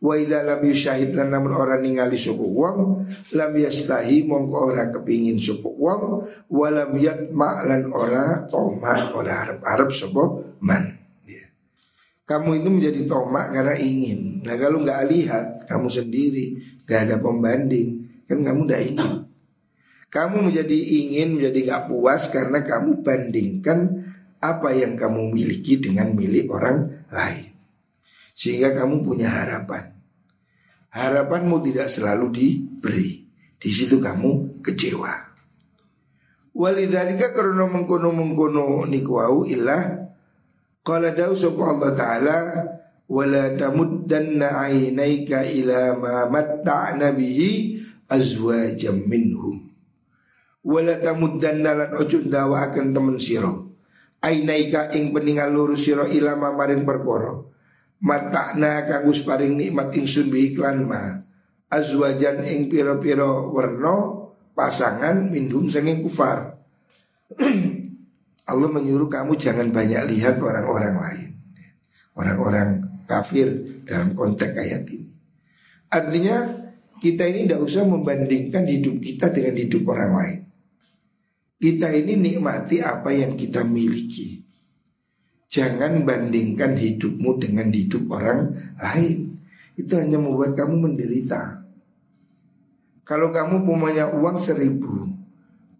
Wa 0.00 0.16
idza 0.16 0.40
lam 0.40 0.64
yusyahid 0.64 1.12
lan 1.12 1.28
namun 1.28 1.52
ora 1.52 1.76
ningali 1.76 2.16
sapa 2.16 2.40
wong, 2.40 3.04
lam 3.36 3.52
yastahi 3.52 4.24
mongko 4.24 4.56
ora 4.72 4.88
kepingin 4.88 5.36
sapa 5.36 5.68
wong, 5.68 6.02
wa 6.48 6.68
lam 6.72 6.96
yatma 6.96 7.68
lan 7.68 7.92
ora 7.92 8.48
toma, 8.48 9.12
ora 9.12 9.44
arep-arep 9.44 9.90
sapa 9.92 10.22
man. 10.64 10.96
Ya. 11.28 11.44
Kamu 12.24 12.64
itu 12.64 12.68
menjadi 12.72 13.00
tomak 13.04 13.52
karena 13.52 13.76
ingin. 13.76 14.40
Nah 14.40 14.56
kalau 14.56 14.80
nggak 14.80 15.04
lihat 15.12 15.46
kamu 15.68 15.92
sendiri, 15.92 16.46
nggak 16.88 17.00
ada 17.04 17.16
pembanding, 17.20 17.88
kan 18.24 18.40
kamu 18.40 18.64
udah 18.64 18.80
ingin. 18.80 19.12
Kamu 20.10 20.50
menjadi 20.50 20.74
ingin, 20.74 21.38
menjadi 21.38 21.70
gak 21.70 21.86
puas 21.86 22.26
karena 22.34 22.66
kamu 22.66 23.06
bandingkan 23.06 24.10
apa 24.42 24.74
yang 24.74 24.98
kamu 24.98 25.30
miliki 25.30 25.78
dengan 25.78 26.10
milik 26.18 26.50
orang 26.50 27.06
lain. 27.14 27.49
Sehingga 28.40 28.72
kamu 28.72 29.04
punya 29.04 29.28
harapan. 29.28 29.92
Harapanmu 30.96 31.60
tidak 31.60 31.92
selalu 31.92 32.26
diberi. 32.32 33.28
Di 33.60 33.68
situ 33.68 34.00
kamu 34.00 34.64
kecewa. 34.64 35.12
Walidhalika 36.56 37.36
karena 37.36 37.68
mengkono-mengkono 37.68 38.88
nikwau 38.88 39.44
ilah 39.44 40.08
Qala 40.80 41.12
dawu 41.12 41.36
Allah 41.60 41.92
ta'ala 41.92 42.36
Wala 43.10 43.52
tamuddanna 43.58 44.70
ainaika 44.70 45.44
ila 45.44 45.98
ma 45.98 46.14
matta'na 46.30 47.10
bihi 47.10 47.82
azwajam 48.06 49.06
minhum 49.10 49.70
wala 50.62 50.94
tamuddanna 51.02 51.70
lan 51.74 51.90
ojo 51.98 52.22
akan 52.30 52.86
temen 52.94 53.16
siro 53.16 53.74
ainaika 54.22 54.94
ing 54.94 55.10
peningal 55.10 55.50
luru 55.50 55.74
siro 55.74 56.04
ilama 56.04 56.52
maring 56.52 56.86
perkara 56.86 57.49
matakna 58.00 58.88
kanggus 58.88 59.22
paring 59.22 59.56
nikmat 59.56 59.92
ingsun 59.92 60.32
bi 60.32 60.52
iklan 60.52 60.88
ma. 60.88 61.20
Azwajan 61.70 62.42
ing 62.42 62.66
piro-piro 62.66 63.54
werno 63.54 63.96
pasangan 64.56 65.30
minhum 65.30 65.70
senging 65.70 66.02
kufar. 66.02 66.58
Allah 68.50 68.68
menyuruh 68.74 69.06
kamu 69.06 69.38
jangan 69.38 69.70
banyak 69.70 70.02
lihat 70.10 70.42
orang-orang 70.42 70.94
lain. 70.98 71.30
Orang-orang 72.18 72.68
kafir 73.06 73.46
dalam 73.86 74.18
konteks 74.18 74.58
ayat 74.58 74.82
ini. 74.90 75.14
Artinya 75.90 76.36
kita 76.98 77.22
ini 77.30 77.46
tidak 77.46 77.62
usah 77.62 77.86
membandingkan 77.86 78.66
hidup 78.66 78.98
kita 78.98 79.30
dengan 79.30 79.54
hidup 79.54 79.82
orang 79.86 80.12
lain. 80.18 80.40
Kita 81.60 81.88
ini 81.94 82.18
nikmati 82.18 82.82
apa 82.82 83.14
yang 83.14 83.38
kita 83.38 83.62
miliki. 83.62 84.49
Jangan 85.50 86.06
bandingkan 86.06 86.78
hidupmu 86.78 87.42
dengan 87.42 87.74
hidup 87.74 88.06
orang 88.14 88.54
lain. 88.78 89.34
Itu 89.74 89.98
hanya 89.98 90.22
membuat 90.22 90.54
kamu 90.54 90.78
menderita. 90.78 91.66
Kalau 93.02 93.34
kamu 93.34 93.66
punya 93.66 94.06
uang 94.14 94.38
seribu, 94.38 95.10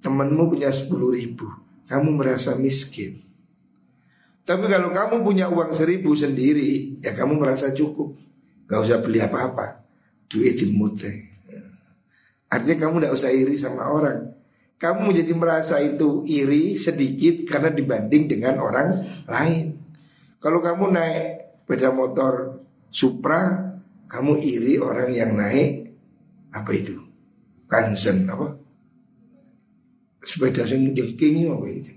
temanmu 0.03 0.50
punya 0.50 0.75
sepuluh 0.75 1.15
ribu, 1.15 1.47
kamu 1.87 2.19
merasa 2.19 2.59
miskin. 2.59 3.23
Tapi 4.43 4.67
kalau 4.67 4.91
kamu 4.91 5.23
punya 5.23 5.47
uang 5.47 5.71
seribu 5.71 6.19
sendiri, 6.19 6.99
ya 6.99 7.15
kamu 7.15 7.39
merasa 7.39 7.71
cukup. 7.71 8.19
Gak 8.67 8.83
usah 8.83 8.99
beli 8.99 9.23
apa-apa. 9.23 9.87
Duit 10.27 10.59
dimute. 10.59 11.31
Artinya 12.50 12.91
kamu 12.91 12.95
tidak 12.99 13.15
usah 13.15 13.31
iri 13.31 13.55
sama 13.55 13.87
orang 13.87 14.30
kamu 14.81 15.13
menjadi 15.13 15.33
merasa 15.37 15.77
itu 15.85 16.25
iri 16.25 16.73
sedikit 16.73 17.45
karena 17.45 17.69
dibanding 17.69 18.25
dengan 18.33 18.65
orang 18.65 18.89
lain. 19.29 19.77
Kalau 20.41 20.65
kamu 20.65 20.85
naik 20.89 21.25
sepeda 21.69 21.93
motor 21.93 22.65
Supra, 22.91 23.71
kamu 24.09 24.41
iri 24.41 24.81
orang 24.81 25.13
yang 25.13 25.37
naik 25.37 25.93
apa 26.50 26.71
itu? 26.73 26.97
Kansen 27.69 28.25
apa? 28.25 28.57
Sepeda 30.25 30.65
sing 30.65 30.97
jengking 30.97 31.52
apa 31.52 31.67
itu? 31.69 31.93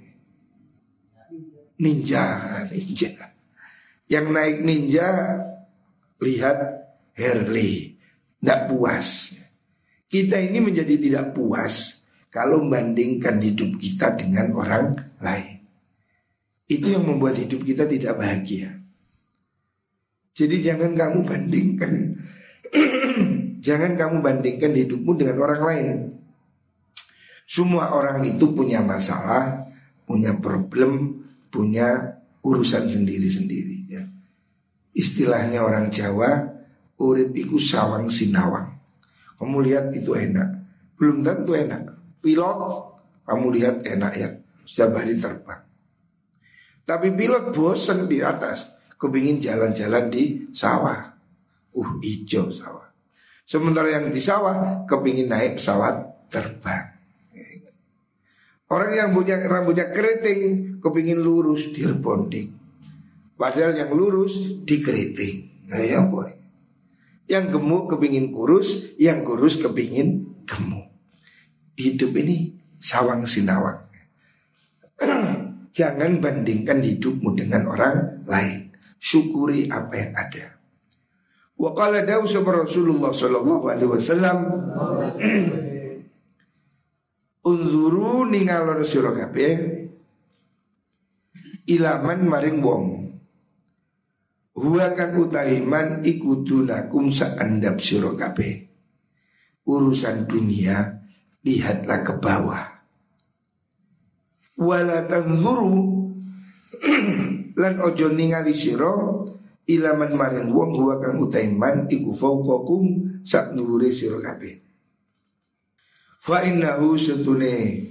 Ninja, 1.79 2.23
ninja. 2.67 3.09
Yang 4.11 4.25
naik 4.27 4.57
ninja 4.61 5.07
lihat 6.19 6.57
Harley, 7.15 7.95
tidak 8.43 8.59
puas. 8.69 9.39
Kita 10.11 10.35
ini 10.37 10.59
menjadi 10.61 10.99
tidak 10.99 11.33
puas 11.33 12.02
kalau 12.33 12.65
membandingkan 12.65 13.37
hidup 13.37 13.77
kita 13.77 14.17
dengan 14.17 14.49
orang 14.57 14.89
lain. 15.21 15.61
Itu 16.65 16.89
yang 16.89 17.05
membuat 17.05 17.37
hidup 17.37 17.61
kita 17.61 17.85
tidak 17.85 18.17
bahagia. 18.17 18.81
Jadi 20.33 20.65
jangan 20.65 20.97
kamu 20.97 21.29
bandingkan 21.29 21.93
Jangan 23.65 23.93
kamu 23.93 24.25
bandingkan 24.25 24.73
hidupmu 24.73 25.13
dengan 25.13 25.37
orang 25.45 25.61
lain 25.61 25.87
Semua 27.45 27.93
orang 27.93 28.25
itu 28.25 28.49
punya 28.49 28.81
masalah 28.81 29.69
Punya 30.09 30.33
problem 30.41 31.21
Punya 31.53 32.17
urusan 32.41 32.89
sendiri-sendiri 32.89 33.77
ya. 33.85 34.01
Istilahnya 34.97 35.61
orang 35.61 35.93
Jawa 35.93 36.49
Urip 36.97 37.37
iku 37.37 37.61
sawang 37.61 38.09
sinawang 38.09 38.73
Kamu 39.37 39.61
lihat 39.61 39.93
itu 39.93 40.17
enak 40.17 40.49
Belum 40.97 41.21
tentu 41.21 41.53
enak 41.53 41.92
Pilot 42.23 42.59
kamu 43.27 43.45
lihat 43.59 43.75
enak 43.83 44.13
ya. 44.15 44.29
Setiap 44.63 45.03
hari 45.03 45.19
terbang. 45.19 45.59
Tapi 46.87 47.11
pilot 47.11 47.51
bosan 47.51 48.07
di 48.07 48.23
atas. 48.23 48.71
Kepingin 48.95 49.43
jalan-jalan 49.43 50.07
di 50.07 50.47
sawah. 50.55 51.11
Uh 51.75 51.91
hijau 51.99 52.47
sawah. 52.47 52.87
Sementara 53.43 53.91
yang 53.91 54.07
di 54.07 54.23
sawah 54.23 54.87
Kepingin 54.87 55.27
naik 55.27 55.59
pesawat 55.59 56.27
terbang. 56.31 56.95
Orang 58.71 58.95
yang 58.95 59.11
punya 59.11 59.35
rambutnya 59.43 59.91
keriting 59.91 60.79
Kepingin 60.79 61.19
lurus 61.19 61.75
di 61.75 61.83
rebonding. 61.83 62.55
Padahal 63.35 63.75
yang 63.75 63.91
lurus 63.91 64.63
di 64.63 64.79
keriting. 64.79 65.67
Nah 65.67 65.83
ya 65.83 65.99
boy. 66.07 66.31
Yang 67.27 67.59
gemuk 67.59 67.91
kepingin 67.91 68.31
kurus 68.31 68.95
Yang 68.95 69.19
kurus 69.27 69.59
kepingin 69.59 70.39
gemuk 70.47 70.92
hidup 71.77 72.13
ini 72.19 72.53
sawang 72.77 73.25
sinawang. 73.25 73.79
Jangan 75.77 76.21
bandingkan 76.21 76.85
hidupmu 76.85 77.33
dengan 77.33 77.65
orang 77.65 78.23
lain. 78.29 78.69
Syukuri 79.03 79.67
apa 79.67 79.93
yang 79.99 80.13
ada. 80.15 80.45
Wa 81.59 81.75
qala 81.75 82.01
dawu 82.07 82.25
Rasulullah 82.25 83.11
sallallahu 83.13 83.65
alaihi 83.69 83.89
wasallam 83.89 84.37
Unzuru 87.43 88.23
ningalon 88.31 88.87
sira 88.87 89.11
kabeh 89.11 89.83
ilaman 91.67 92.23
maring 92.23 92.59
wong 92.63 92.85
Huwa 94.53 94.93
kan 94.95 95.17
utahiman 95.17 95.99
ikutunakum 96.05 97.11
saandap 97.11 97.83
sira 97.83 98.15
kabeh 98.15 98.63
Urusan 99.67 100.23
dunia 100.23 101.02
lihatlah 101.43 101.99
ke 102.01 102.13
bawah. 102.17 102.63
Wala 104.59 105.05
tanzuru 105.05 105.75
lan 107.61 107.73
ojo 107.79 108.07
ningali 108.11 108.55
siro 108.55 109.27
ilaman 109.67 110.11
maring 110.15 110.49
wong 110.51 110.71
huwa 110.75 110.99
kang 110.99 111.19
utaiman 111.19 111.87
iku 111.87 112.11
fauqakum 112.11 112.83
sak 113.23 113.55
dhuwure 113.55 113.87
sira 113.91 114.19
kabeh. 114.19 114.59
Fa 116.23 116.43
innahu 116.47 116.95
satune 116.95 117.83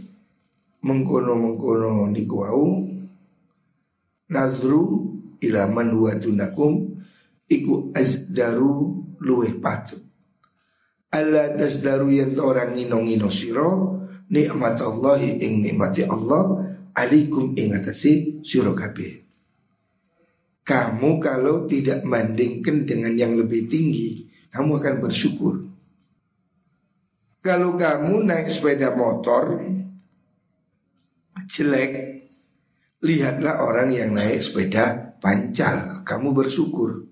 mengkono-mengkono 0.82 2.10
niku 2.10 2.36
wau 2.42 2.64
nazru 4.32 4.82
ilaman 5.38 5.92
huwa 5.92 6.16
dunakum 6.16 6.96
iku 7.46 7.92
azdaru 7.92 9.04
luweh 9.20 9.52
patut 9.60 10.00
Allah 11.12 11.52
tasdaru 11.52 12.08
yang 12.08 12.32
orang 12.40 12.72
ngino-ngino 12.72 13.28
siro 13.28 14.00
Nikmat 14.32 14.80
Allah 14.80 15.20
ing 15.20 15.60
nikmati 15.60 16.08
Allah 16.08 16.72
Alikum 16.92 17.56
ing 17.56 17.72
atasi 17.72 18.44
siro 18.44 18.76
kabeh. 18.76 19.24
Kamu 20.64 21.20
kalau 21.20 21.64
tidak 21.68 22.04
bandingkan 22.04 22.88
dengan 22.88 23.12
yang 23.12 23.36
lebih 23.36 23.68
tinggi 23.68 24.24
Kamu 24.48 24.80
akan 24.80 24.96
bersyukur. 25.04 25.54
Kalau 27.44 27.76
kamu 27.76 28.24
naik 28.24 28.48
sepeda 28.48 28.96
motor 28.96 29.60
Jelek 31.44 31.92
Lihatlah 33.04 33.60
orang 33.60 33.92
yang 33.92 34.16
naik 34.16 34.40
sepeda 34.40 35.12
pancal 35.20 36.00
Kamu 36.08 36.32
bersyukur. 36.32 37.04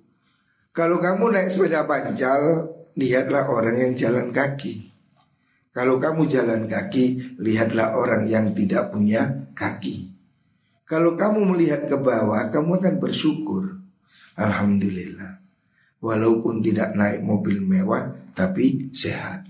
Kalau 0.73 0.97
kamu 0.97 1.37
naik 1.37 1.53
sepeda 1.53 1.85
pancal 1.85 2.80
lihatlah 2.99 3.51
orang 3.51 3.77
yang 3.79 3.93
jalan 3.95 4.31
kaki. 4.35 4.91
Kalau 5.71 6.03
kamu 6.03 6.27
jalan 6.27 6.67
kaki, 6.67 7.39
lihatlah 7.39 7.95
orang 7.95 8.27
yang 8.27 8.51
tidak 8.51 8.91
punya 8.91 9.47
kaki. 9.55 10.11
Kalau 10.83 11.15
kamu 11.15 11.55
melihat 11.55 11.87
ke 11.87 11.95
bawah, 11.95 12.51
kamu 12.51 12.83
akan 12.83 12.95
bersyukur. 12.99 13.79
Alhamdulillah. 14.35 15.39
Walaupun 16.03 16.59
tidak 16.59 16.99
naik 16.99 17.23
mobil 17.23 17.63
mewah, 17.63 18.11
tapi 18.35 18.91
sehat. 18.91 19.47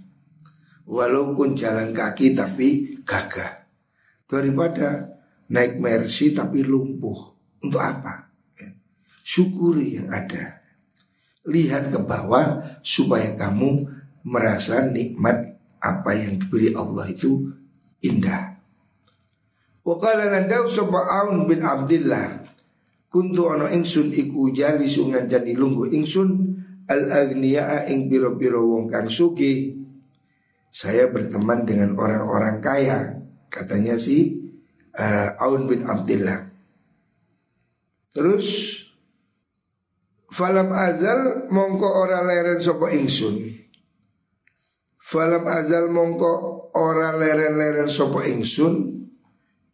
Walaupun 0.85 1.57
jalan 1.57 1.96
kaki, 1.96 2.37
tapi 2.37 3.00
gagah. 3.00 3.64
Daripada 4.29 5.16
naik 5.48 5.81
mercy, 5.81 6.37
tapi 6.37 6.61
lumpuh. 6.61 7.33
Untuk 7.64 7.81
apa? 7.81 8.29
Ya. 8.61 8.76
Syukuri 9.24 9.96
yang 9.96 10.12
ada. 10.12 10.60
Lihat 11.48 11.88
ke 11.88 11.98
bawah 12.03 12.61
supaya 12.85 13.33
kamu 13.33 13.88
merasa 14.29 14.85
nikmat 14.85 15.57
apa 15.81 16.12
yang 16.12 16.37
diberi 16.37 16.76
Allah 16.76 17.09
itu 17.09 17.48
indah. 18.05 18.61
Wakala 19.81 20.29
landau 20.29 20.68
sopa 20.68 21.00
Aun 21.09 21.48
bin 21.48 21.64
Abdillah 21.64 22.44
Kuntu 23.11 23.57
ono 23.57 23.66
ingsun 23.66 24.12
iku 24.12 24.53
jali 24.53 24.85
sungan 24.85 25.24
jadi 25.24 25.57
lunggu 25.57 25.88
ingsun 25.88 26.29
Al 26.87 27.09
agniya 27.09 27.88
ing 27.88 28.07
biro-biro 28.12 28.61
wong 28.61 28.92
kang 28.92 29.09
suki 29.09 29.72
Saya 30.68 31.09
berteman 31.09 31.64
dengan 31.64 31.96
orang-orang 31.96 32.61
kaya 32.61 32.98
Katanya 33.48 33.96
si 33.96 34.37
uh, 34.94 35.33
Aun 35.40 35.64
bin 35.64 35.88
Abdillah 35.88 36.53
Terus 38.12 38.46
Falam 40.30 40.70
azal 40.70 41.50
mongko 41.50 41.88
ora 41.90 42.22
leren 42.22 42.62
sopa 42.62 42.94
ingsun 42.94 43.60
Falam 45.00 45.42
azal 45.50 45.90
mongko 45.90 46.32
ora 46.78 47.10
leren-leren 47.18 47.90
sopa 47.90 48.22
ingsun 48.30 49.00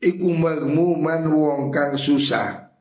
iku 0.00 0.28
magmuman 0.32 1.28
wong 1.28 1.68
kang 1.68 1.98
susah. 1.98 2.72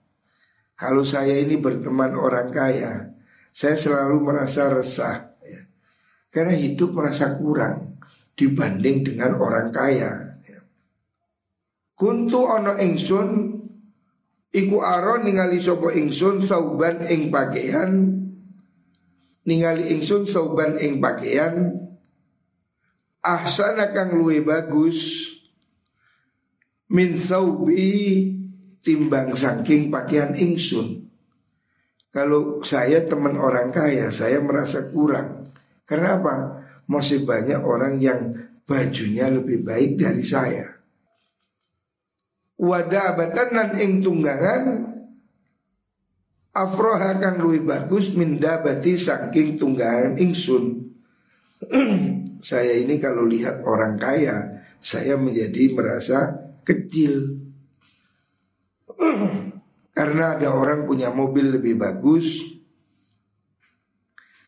Kalau 0.75 1.07
saya 1.07 1.39
ini 1.39 1.55
berteman 1.59 2.15
orang 2.15 2.51
kaya, 2.51 3.11
saya 3.51 3.75
selalu 3.79 4.23
merasa 4.23 4.67
resah. 4.67 5.35
Ya. 5.43 5.67
Karena 6.31 6.55
hidup 6.55 6.91
merasa 6.91 7.35
kurang 7.39 7.99
dibanding 8.35 9.03
dengan 9.07 9.39
orang 9.39 9.71
kaya. 9.71 10.35
Ya. 10.43 10.59
Kuntu 11.95 12.39
ono 12.43 12.75
ingsun 12.75 13.54
iku 14.55 14.79
aron 14.79 15.27
ningali 15.27 15.59
sopo 15.59 15.91
ingsun 15.91 16.39
sauban 16.39 17.03
ing 17.11 17.27
pakaian 17.27 17.91
ningali 19.43 19.91
ingsun 19.91 20.23
sauban 20.23 20.79
ing 20.79 21.03
pakaian 21.03 21.75
ahsana 23.19 23.91
kang 23.91 24.15
luwe 24.15 24.39
bagus 24.39 25.27
min 26.87 27.19
thawbi 27.19 28.31
timbang 28.85 29.33
saking 29.33 29.89
pakaian 29.89 30.37
ingsun. 30.37 31.09
Kalau 32.13 32.63
saya 32.63 33.03
teman 33.03 33.35
orang 33.35 33.73
kaya, 33.73 34.07
saya 34.07 34.39
merasa 34.39 34.87
kurang. 34.87 35.43
Karena 35.83 36.15
apa? 36.15 36.35
Masih 36.87 37.27
banyak 37.27 37.59
orang 37.59 37.99
yang 37.99 38.31
bajunya 38.63 39.27
lebih 39.27 39.65
baik 39.65 39.99
dari 39.99 40.23
saya. 40.23 40.74
Wadabatan 42.55 43.49
nan 43.51 43.69
ing 43.75 43.99
tunggangan 43.99 44.95
afroha 46.55 47.19
kang 47.19 47.43
luwih 47.43 47.67
bagus 47.67 48.15
minda 48.15 48.63
bati 48.63 48.95
saking 48.95 49.59
tunggangan 49.59 50.15
ingsun. 50.15 50.87
saya 52.49 52.79
ini 52.79 52.95
kalau 53.03 53.27
lihat 53.27 53.67
orang 53.67 53.99
kaya, 53.99 54.63
saya 54.79 55.19
menjadi 55.19 55.75
merasa 55.75 56.31
kecil. 56.63 57.43
Karena 59.95 60.35
ada 60.39 60.51
orang 60.51 60.87
punya 60.87 61.07
mobil 61.11 61.55
lebih 61.55 61.79
bagus, 61.79 62.43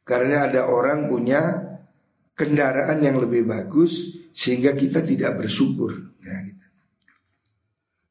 karena 0.08 0.48
ada 0.48 0.72
orang 0.72 1.12
punya 1.12 1.39
kendaraan 2.36 3.04
yang 3.04 3.20
lebih 3.20 3.43
bagus, 3.43 4.12
sehingga 4.32 4.72
kita 4.72 5.04
tidak 5.04 5.39
bersyukur. 5.39 6.15
Ya, 6.24 6.36
gitu. 6.48 6.57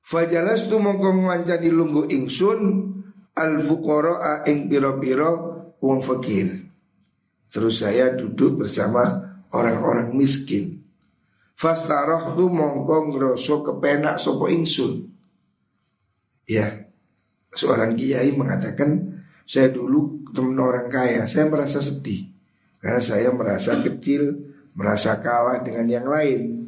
Fajalas 0.07 0.71
tu 0.71 0.79
mongko 0.79 1.27
ngancani 1.27 1.67
lunggu 1.67 2.07
ingsun 2.07 2.61
al 3.35 3.59
fuqara 3.59 4.47
ing 4.47 4.71
piro-piro 4.71 5.31
wong 5.83 5.99
fakir. 5.99 6.47
Terus 7.51 7.83
saya 7.83 8.15
duduk 8.15 8.63
bersama 8.63 9.03
orang-orang 9.51 10.15
miskin. 10.15 10.79
Fastaroh 11.59 12.39
tu 12.39 12.47
mongko 12.47 13.11
ngroso 13.11 13.67
kepenak 13.67 14.23
sopo 14.23 14.47
ingsun. 14.47 15.11
Ya, 16.47 16.87
seorang 17.51 17.99
kiai 17.99 18.31
mengatakan 18.31 19.23
saya 19.43 19.75
dulu 19.75 20.23
teman 20.31 20.63
orang 20.63 20.87
kaya, 20.87 21.27
saya 21.27 21.51
merasa 21.51 21.83
sedih 21.83 22.31
karena 22.79 23.03
saya 23.03 23.35
merasa 23.35 23.83
kecil, 23.83 24.55
merasa 24.79 25.19
kalah 25.19 25.59
dengan 25.67 25.91
yang 25.91 26.07
lain. 26.07 26.66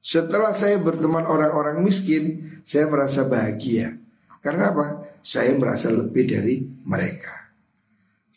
Setelah 0.00 0.56
saya 0.56 0.80
berteman 0.80 1.28
orang-orang 1.28 1.84
miskin, 1.84 2.56
saya 2.64 2.88
merasa 2.88 3.28
bahagia. 3.28 4.00
Karena 4.40 4.72
apa? 4.72 4.86
Saya 5.20 5.52
merasa 5.60 5.92
lebih 5.92 6.24
dari 6.24 6.64
mereka. 6.88 7.52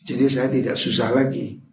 Jadi 0.04 0.24
saya 0.28 0.52
tidak 0.52 0.76
susah 0.76 1.08
lagi. 1.16 1.64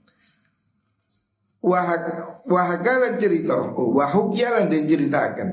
Wahagalan 1.62 3.22
cerita 3.22 3.54
oh, 3.54 3.94
Wahukyalan 3.94 4.66
dan 4.66 4.90
ceritakan 4.90 5.50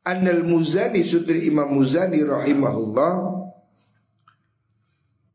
Annal 0.00 0.48
Muzani 0.48 1.04
Sutri 1.04 1.44
Imam 1.44 1.68
Muzani 1.76 2.24
rahimahullah 2.24 3.12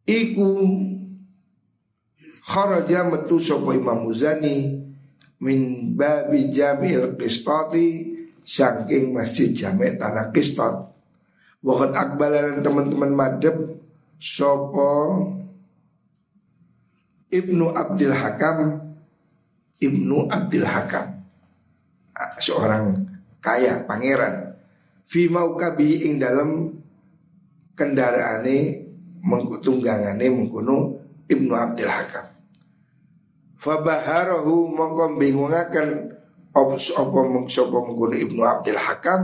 Iku 0.10 0.50
Kharaja 2.50 3.06
metu 3.06 3.38
sopo 3.38 3.70
Imam 3.78 4.10
Muzani 4.10 4.79
Min 5.40 5.94
babi 5.96 6.52
jamil 6.52 7.16
qistati 7.16 8.20
Saking 8.50 9.14
masjid 9.14 9.54
jami' 9.54 10.00
tanah 10.00 10.34
qistat. 10.34 10.90
Wakat 11.62 11.92
akbalan 11.94 12.66
teman-teman 12.66 13.14
madep 13.14 13.78
Sopo 14.18 14.90
Ibnu 17.30 17.70
Abdul 17.70 18.16
Hakam 18.16 18.58
Ibnu 19.78 20.18
Abdul 20.34 20.66
Hakam. 20.66 21.22
Seorang 22.42 23.06
kaya, 23.38 23.86
pangeran. 23.86 24.58
Fi 25.06 25.30
maukabi 25.30 26.10
ing 26.10 26.18
dalam 26.18 26.74
kendaraane 27.78 28.58
mengkutunggangane 29.22 30.26
mengkuno 30.26 30.78
Ibnu 31.30 31.54
Abdul 31.54 31.92
Hakam 31.92 32.29
Fabaharahu 33.60 34.72
mongko 34.72 35.20
bingungaken 35.20 36.16
opus 36.56 36.96
opo 36.96 37.28
mengsopo 37.28 37.84
mengkuno 37.84 38.16
Ibnu 38.16 38.40
Abdul 38.40 38.80
Hakam 38.80 39.22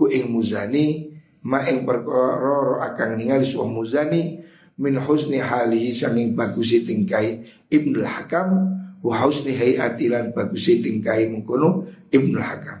hu 0.00 0.08
ing 0.08 0.32
muzani 0.32 1.12
ma 1.44 1.60
ing 1.68 1.84
perkara 1.84 2.80
akan 2.88 3.20
ningali 3.20 3.44
suwa 3.44 3.68
muzani 3.68 4.40
min 4.80 4.96
husni 4.96 5.36
halihi 5.36 5.92
sanging 5.92 6.32
bagusi 6.32 6.80
tingkai 6.80 7.44
Ibnu 7.68 8.00
Hakam 8.08 8.48
wa 9.04 9.20
husni 9.20 9.52
hayatilan 9.52 10.32
bagus 10.32 10.64
tingkai 10.64 11.28
mengkono 11.28 11.84
Ibnu 12.08 12.40
Hakam. 12.40 12.80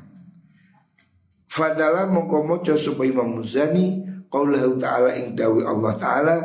Fadala 1.44 2.08
mongko 2.08 2.48
maca 2.48 2.74
supaya 2.74 3.12
Imam 3.12 3.38
Muzani 3.38 4.02
qaulahu 4.26 4.80
ta'ala 4.80 5.14
ing 5.20 5.38
dawi 5.38 5.62
Allah 5.62 5.94
taala 5.94 6.36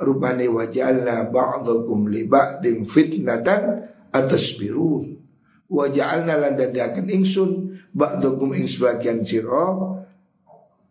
rupane 0.00 0.48
waja'alna 0.48 1.28
ba'dakum 1.28 2.08
li 2.08 2.24
ba'din 2.24 2.86
fitnatan 2.88 3.92
atasbirun. 4.14 5.18
Wa 5.66 5.90
ja'alna 5.90 6.38
lan 6.38 6.54
dadiaken 6.54 7.10
ingsun. 7.10 7.50
Ba'dakum 7.90 8.54
ing 8.54 8.70
sebagian 8.70 9.26
sira. 9.26 9.74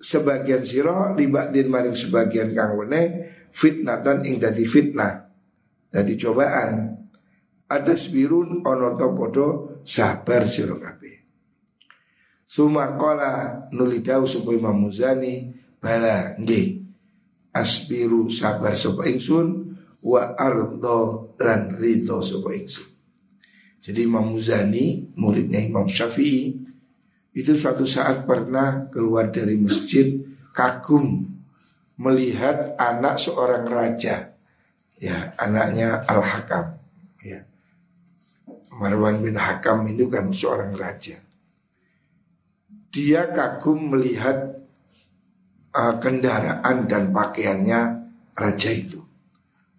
Sebagian 0.04 0.68
sira 0.68 1.16
li 1.16 1.32
ba'din 1.32 1.72
maring 1.72 1.96
sebagian 1.96 2.52
kang 2.52 2.76
wene 2.76 3.32
fitnatan 3.56 4.28
ing 4.28 4.36
dadi 4.36 4.68
fitnah 4.68 5.32
dadi 5.88 6.20
cobaan. 6.20 7.00
Atas 7.72 8.12
birun 8.12 8.62
ono 8.68 9.00
to 9.00 9.08
podo 9.16 9.48
sabar 9.88 10.44
sira 10.46 10.76
kabeh. 10.76 11.24
Suma 12.44 12.94
qala 13.00 13.66
nulidau 13.74 14.30
sapa 14.30 14.54
Imam 14.54 14.86
Muzani 14.86 15.50
bala 15.82 16.38
nggih. 16.38 16.86
Asbiru 17.54 18.30
sabar 18.30 18.78
sapa 18.78 19.10
ingsun 19.10 19.74
wa 20.06 20.38
ardo 20.38 21.34
lan 21.42 21.74
rito 21.82 22.22
sapa 22.22 22.54
ingsun. 22.54 22.93
Jadi 23.84 24.08
Imam 24.08 24.32
Muzani 24.32 25.12
muridnya 25.20 25.60
Imam 25.60 25.84
Syafi'i 25.84 26.56
itu 27.36 27.52
suatu 27.52 27.84
saat 27.84 28.24
pernah 28.24 28.88
keluar 28.88 29.28
dari 29.28 29.60
masjid 29.60 30.24
kagum 30.56 31.28
melihat 32.00 32.80
anak 32.80 33.20
seorang 33.20 33.68
raja 33.68 34.32
ya 34.96 35.36
anaknya 35.36 36.00
Al 36.08 36.24
Hakam 36.24 36.80
ya 37.26 37.44
Marwan 38.80 39.22
bin 39.22 39.38
Hakam 39.38 39.86
itu 39.90 40.10
kan 40.10 40.34
seorang 40.34 40.74
raja. 40.74 41.18
Dia 42.94 43.30
kagum 43.30 43.94
melihat 43.94 44.62
uh, 45.74 45.96
kendaraan 45.98 46.86
dan 46.90 47.10
pakaiannya 47.14 47.82
raja 48.38 48.70
itu. 48.74 49.02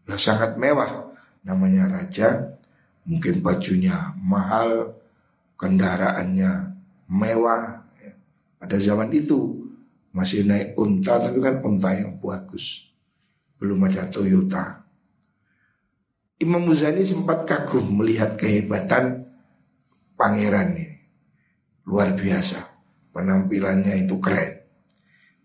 Ya 0.06 0.18
sangat 0.18 0.58
mewah 0.58 1.14
namanya 1.46 1.90
raja. 1.90 2.53
Mungkin 3.04 3.44
bajunya 3.44 4.16
mahal, 4.20 4.96
kendaraannya 5.60 6.72
mewah. 7.08 7.84
Ya. 8.00 8.12
Pada 8.56 8.76
zaman 8.80 9.12
itu 9.12 9.68
masih 10.14 10.46
naik 10.46 10.78
unta 10.78 11.20
tapi 11.20 11.38
kan 11.42 11.60
unta 11.60 11.92
yang 11.92 12.16
bagus. 12.16 12.88
Belum 13.60 13.84
ada 13.84 14.08
Toyota. 14.08 14.84
Imam 16.40 16.64
Muzani 16.64 17.04
sempat 17.04 17.46
kagum 17.46 18.00
melihat 18.00 18.34
kehebatan 18.34 19.28
pangeran 20.16 20.74
ini. 20.74 20.98
Luar 21.84 22.16
biasa. 22.16 22.72
Penampilannya 23.14 24.08
itu 24.08 24.18
keren. 24.18 24.64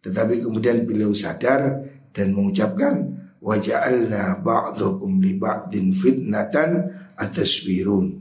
Tetapi 0.01 0.41
kemudian 0.41 0.87
beliau 0.87 1.11
sadar 1.11 1.85
dan 2.15 2.33
mengucapkan 2.33 3.18
waja'alna 3.39 4.43
ba'dhukum 4.43 5.19
li 5.23 5.35
ba'din 5.39 5.95
fitnatan 5.95 6.91
ataswirun. 7.15 8.19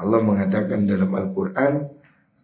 Allah 0.00 0.20
mengatakan 0.24 0.88
dalam 0.88 1.12
Al-Qur'an 1.12 1.84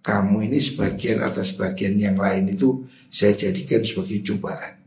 kamu 0.04 0.46
ini 0.46 0.62
sebagian 0.62 1.24
atas 1.24 1.56
bagian 1.59 1.98
yang 1.98 2.14
lain 2.14 2.52
itu 2.52 2.87
saya 3.11 3.35
jadikan 3.35 3.82
sebagai 3.82 4.22
cobaan. 4.22 4.78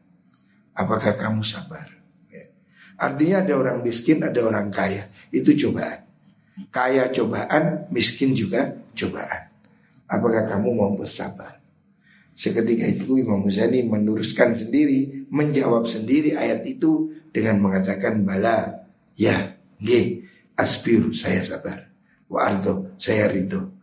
Apakah 0.80 1.18
kamu 1.20 1.44
sabar? 1.44 1.92
Ya. 2.32 2.48
Artinya 2.96 3.44
ada 3.44 3.54
orang 3.60 3.84
miskin, 3.84 4.24
ada 4.24 4.40
orang 4.40 4.72
kaya. 4.72 5.04
Itu 5.28 5.52
cobaan. 5.60 6.08
Kaya 6.72 7.12
cobaan, 7.12 7.92
miskin 7.92 8.32
juga 8.32 8.80
cobaan. 8.96 9.52
Apakah 10.08 10.48
kamu 10.48 10.72
mau 10.72 10.96
bersabar? 10.96 11.59
Seketika 12.40 12.88
itu 12.88 13.20
Imam 13.20 13.44
Muzani 13.44 13.84
meneruskan 13.84 14.56
sendiri, 14.56 15.28
menjawab 15.28 15.84
sendiri 15.84 16.40
ayat 16.40 16.64
itu 16.64 17.12
dengan 17.36 17.60
mengatakan 17.60 18.24
bala, 18.24 18.88
ya, 19.20 19.60
ge, 19.76 20.24
aspir, 20.56 21.12
saya 21.12 21.44
sabar. 21.44 21.92
Wa 22.32 22.48
ardo, 22.48 22.96
saya 22.96 23.28
ridho. 23.28 23.76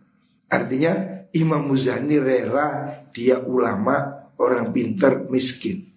Artinya 0.48 1.26
Imam 1.36 1.68
Muzani 1.68 2.16
rela 2.16 2.96
dia 3.12 3.44
ulama, 3.44 4.32
orang 4.40 4.72
pintar, 4.72 5.28
miskin. 5.28 5.92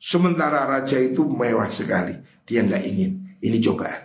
Sementara 0.00 0.64
raja 0.64 0.96
itu 0.96 1.28
mewah 1.28 1.68
sekali, 1.68 2.16
dia 2.48 2.64
nggak 2.64 2.84
ingin. 2.88 3.36
Ini 3.44 3.58
cobaan. 3.68 4.00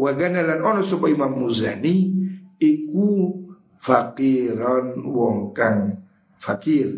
Wagana 0.00 0.40
lan 0.40 0.64
ono 0.64 0.80
supaya 0.80 1.12
Imam 1.12 1.44
Muzani 1.44 2.08
iku 2.56 3.43
fakiran 3.78 4.98
wong 5.02 5.52
kang 5.54 6.04
fakir. 6.38 6.90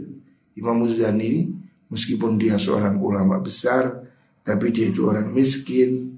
Imam 0.56 0.80
Muzani 0.80 1.52
meskipun 1.92 2.40
dia 2.40 2.56
seorang 2.56 2.96
ulama 2.96 3.36
besar 3.40 4.08
tapi 4.40 4.72
dia 4.72 4.88
itu 4.88 5.04
orang 5.04 5.28
miskin. 5.30 6.16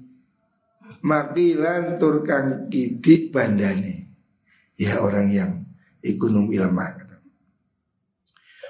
Makilan 0.99 1.95
turkan 1.95 2.67
kidik 2.67 3.31
bandane. 3.31 4.11
Ya 4.79 4.99
orang 5.03 5.27
yang 5.31 5.51
ekonomi 5.99 6.55
lemah. 6.55 7.09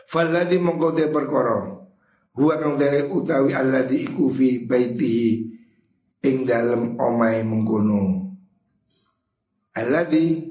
Faladi 0.10 0.58
mongko 0.58 0.98
te 0.98 1.06
perkara 1.14 1.70
huwa 2.34 2.56
kang 2.58 2.82
dere 2.82 3.06
utawi 3.06 3.54
alladhi 3.54 4.10
iku 4.10 4.26
fi 4.26 4.66
baitihi 4.66 5.30
ing 6.26 6.50
dalem 6.50 6.98
omahe 6.98 7.46
mengkono. 7.46 8.26
Alladhi 9.78 10.49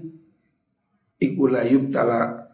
iku 1.18 1.50
la 1.50 1.66
yubtala 1.66 2.46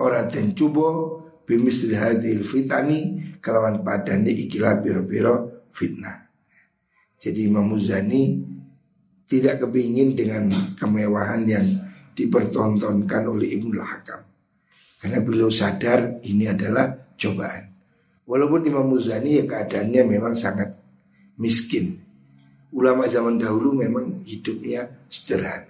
ora 0.00 0.24
den 0.26 0.54
cubo 0.54 1.18
bimisli 1.44 1.98
hadil 1.98 2.46
fitani 2.46 3.18
kelawan 3.42 3.82
padane 3.82 4.30
ikilah 4.30 4.78
biro-biro 4.78 5.66
fitnah. 5.74 6.30
Jadi 7.20 7.50
Imam 7.50 7.68
Muzani 7.68 8.40
tidak 9.28 9.66
kepingin 9.66 10.16
dengan 10.16 10.74
kemewahan 10.74 11.44
yang 11.44 11.66
dipertontonkan 12.16 13.28
oleh 13.28 13.54
Ibnu 13.60 13.78
Hakam. 13.78 14.24
Karena 15.00 15.18
beliau 15.20 15.52
sadar 15.52 16.20
ini 16.24 16.48
adalah 16.48 17.14
cobaan. 17.14 17.70
Walaupun 18.24 18.62
Imam 18.66 18.86
Muzani 18.88 19.42
ya 19.42 19.44
keadaannya 19.44 20.02
memang 20.06 20.34
sangat 20.38 20.76
miskin. 21.36 21.98
Ulama 22.70 23.10
zaman 23.10 23.36
dahulu 23.36 23.74
memang 23.74 24.22
hidupnya 24.22 24.86
sederhana. 25.10 25.69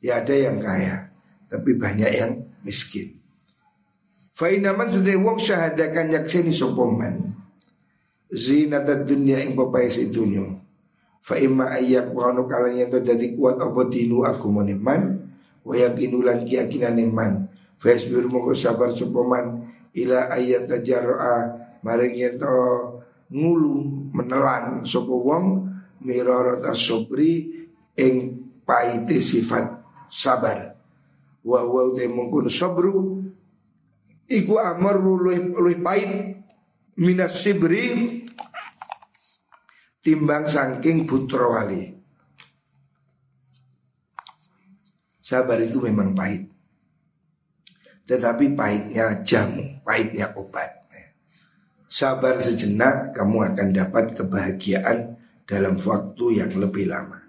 Ya 0.00 0.24
ada 0.24 0.32
yang 0.32 0.64
kaya, 0.64 1.12
tapi 1.52 1.76
banyak 1.76 2.10
yang 2.12 2.32
miskin. 2.64 3.20
Fainaman 4.40 4.88
sudah 4.88 5.20
wong 5.20 5.36
syahadakan 5.36 6.16
yakseni 6.16 6.48
sopoman 6.48 7.36
Zinat 8.32 8.88
dunia 9.04 9.44
yang 9.44 9.52
bapai 9.52 9.92
dunia 10.08 10.56
Fa 11.20 11.36
imma 11.36 11.76
ayyak 11.76 12.08
wano 12.16 12.48
kalan 12.48 12.80
yang 12.80 12.88
jadi 12.88 13.36
kuat 13.36 13.60
apa 13.60 13.84
dinu 13.92 14.24
aku 14.24 14.48
meneman 14.48 15.28
Wa 15.60 15.76
yakinulan 15.76 16.48
keyakinan 16.48 16.96
iman 17.04 17.52
Fa 17.76 17.92
yasbir 17.92 18.24
moko 18.32 18.56
sabar 18.56 18.96
sopoman 18.96 19.68
Ila 19.92 20.32
ayat 20.32 20.72
tajarro'a 20.72 21.36
Maring 21.84 22.16
yang 22.16 22.40
ngulu 23.28 24.08
menelan 24.16 24.88
sopo 24.88 25.20
wong 25.20 25.68
Mirorota 26.00 26.72
sobri 26.72 27.60
Ing 28.00 28.16
paite 28.64 29.20
sifat 29.20 29.79
sabar. 30.10 30.76
Wa 31.40 31.64
wa 31.64 31.94
te 31.96 32.04
mungkun 32.04 32.52
sabru 32.52 33.24
iku 34.28 34.60
amar 34.60 35.00
luwih 35.00 35.56
luwih 35.56 35.80
pahit 35.80 36.12
minas 37.00 37.40
sibri 37.40 38.20
timbang 40.04 40.44
saking 40.44 41.08
putra 41.08 41.48
wali. 41.48 41.96
Sabar 45.24 45.62
itu 45.62 45.78
memang 45.78 46.12
pahit. 46.12 46.50
Tetapi 48.04 48.58
pahitnya 48.58 49.22
jamu, 49.22 49.78
pahitnya 49.86 50.34
obat. 50.34 50.80
Sabar 51.90 52.38
sejenak 52.38 53.18
kamu 53.18 53.50
akan 53.50 53.68
dapat 53.74 54.14
kebahagiaan 54.14 55.18
dalam 55.42 55.74
waktu 55.74 56.38
yang 56.38 56.54
lebih 56.54 56.86
lama. 56.86 57.19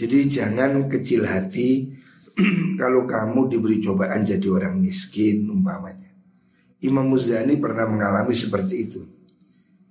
Jadi 0.00 0.32
jangan 0.32 0.88
kecil 0.88 1.28
hati 1.28 1.92
kalau 2.80 3.04
kamu 3.04 3.52
diberi 3.52 3.84
cobaan 3.84 4.24
jadi 4.24 4.48
orang 4.48 4.80
miskin 4.80 5.44
umpamanya. 5.44 6.08
Imam 6.80 7.04
Muzani 7.04 7.60
pernah 7.60 7.84
mengalami 7.84 8.32
seperti 8.32 8.74
itu. 8.80 9.04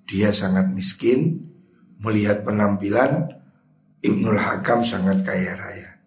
Dia 0.10 0.34
sangat 0.34 0.74
miskin, 0.74 1.46
melihat 2.02 2.42
penampilan 2.42 3.38
Ibnul 4.02 4.42
Hakam 4.42 4.82
sangat 4.82 5.22
kaya 5.22 5.54
raya. 5.54 6.02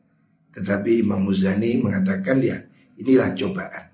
Tetapi 0.50 1.06
Imam 1.06 1.22
Muzani 1.22 1.78
mengatakan 1.78 2.42
ya 2.42 2.58
inilah 2.98 3.30
cobaan. 3.38 3.86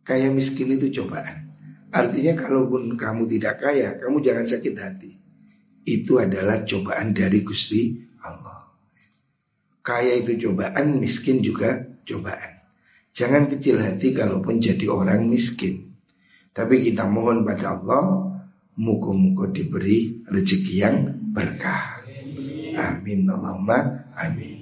Kaya 0.00 0.32
miskin 0.32 0.72
itu 0.72 0.88
cobaan. 1.04 1.52
Artinya 1.92 2.32
kalaupun 2.32 2.96
kamu 2.96 3.28
tidak 3.28 3.60
kaya, 3.60 4.00
kamu 4.00 4.24
jangan 4.24 4.48
sakit 4.48 4.74
hati. 4.80 5.12
Itu 5.84 6.16
adalah 6.16 6.64
cobaan 6.64 7.12
dari 7.12 7.44
Gusti 7.44 8.00
Allah. 8.24 8.59
Kaya 9.80 10.20
itu 10.20 10.48
cobaan, 10.48 11.00
miskin 11.00 11.40
juga 11.40 11.80
cobaan. 12.04 12.60
Jangan 13.10 13.48
kecil 13.50 13.80
hati 13.80 14.12
kalaupun 14.12 14.60
jadi 14.60 14.86
orang 14.86 15.26
miskin. 15.26 15.90
Tapi 16.52 16.84
kita 16.84 17.08
mohon 17.08 17.42
pada 17.42 17.78
Allah, 17.78 18.30
muka-muka 18.76 19.48
diberi 19.50 20.24
rezeki 20.28 20.74
yang 20.76 20.96
berkah. 21.32 22.00
Amin 22.76 23.28
Allahumma 23.28 24.08
amin. 24.16 24.59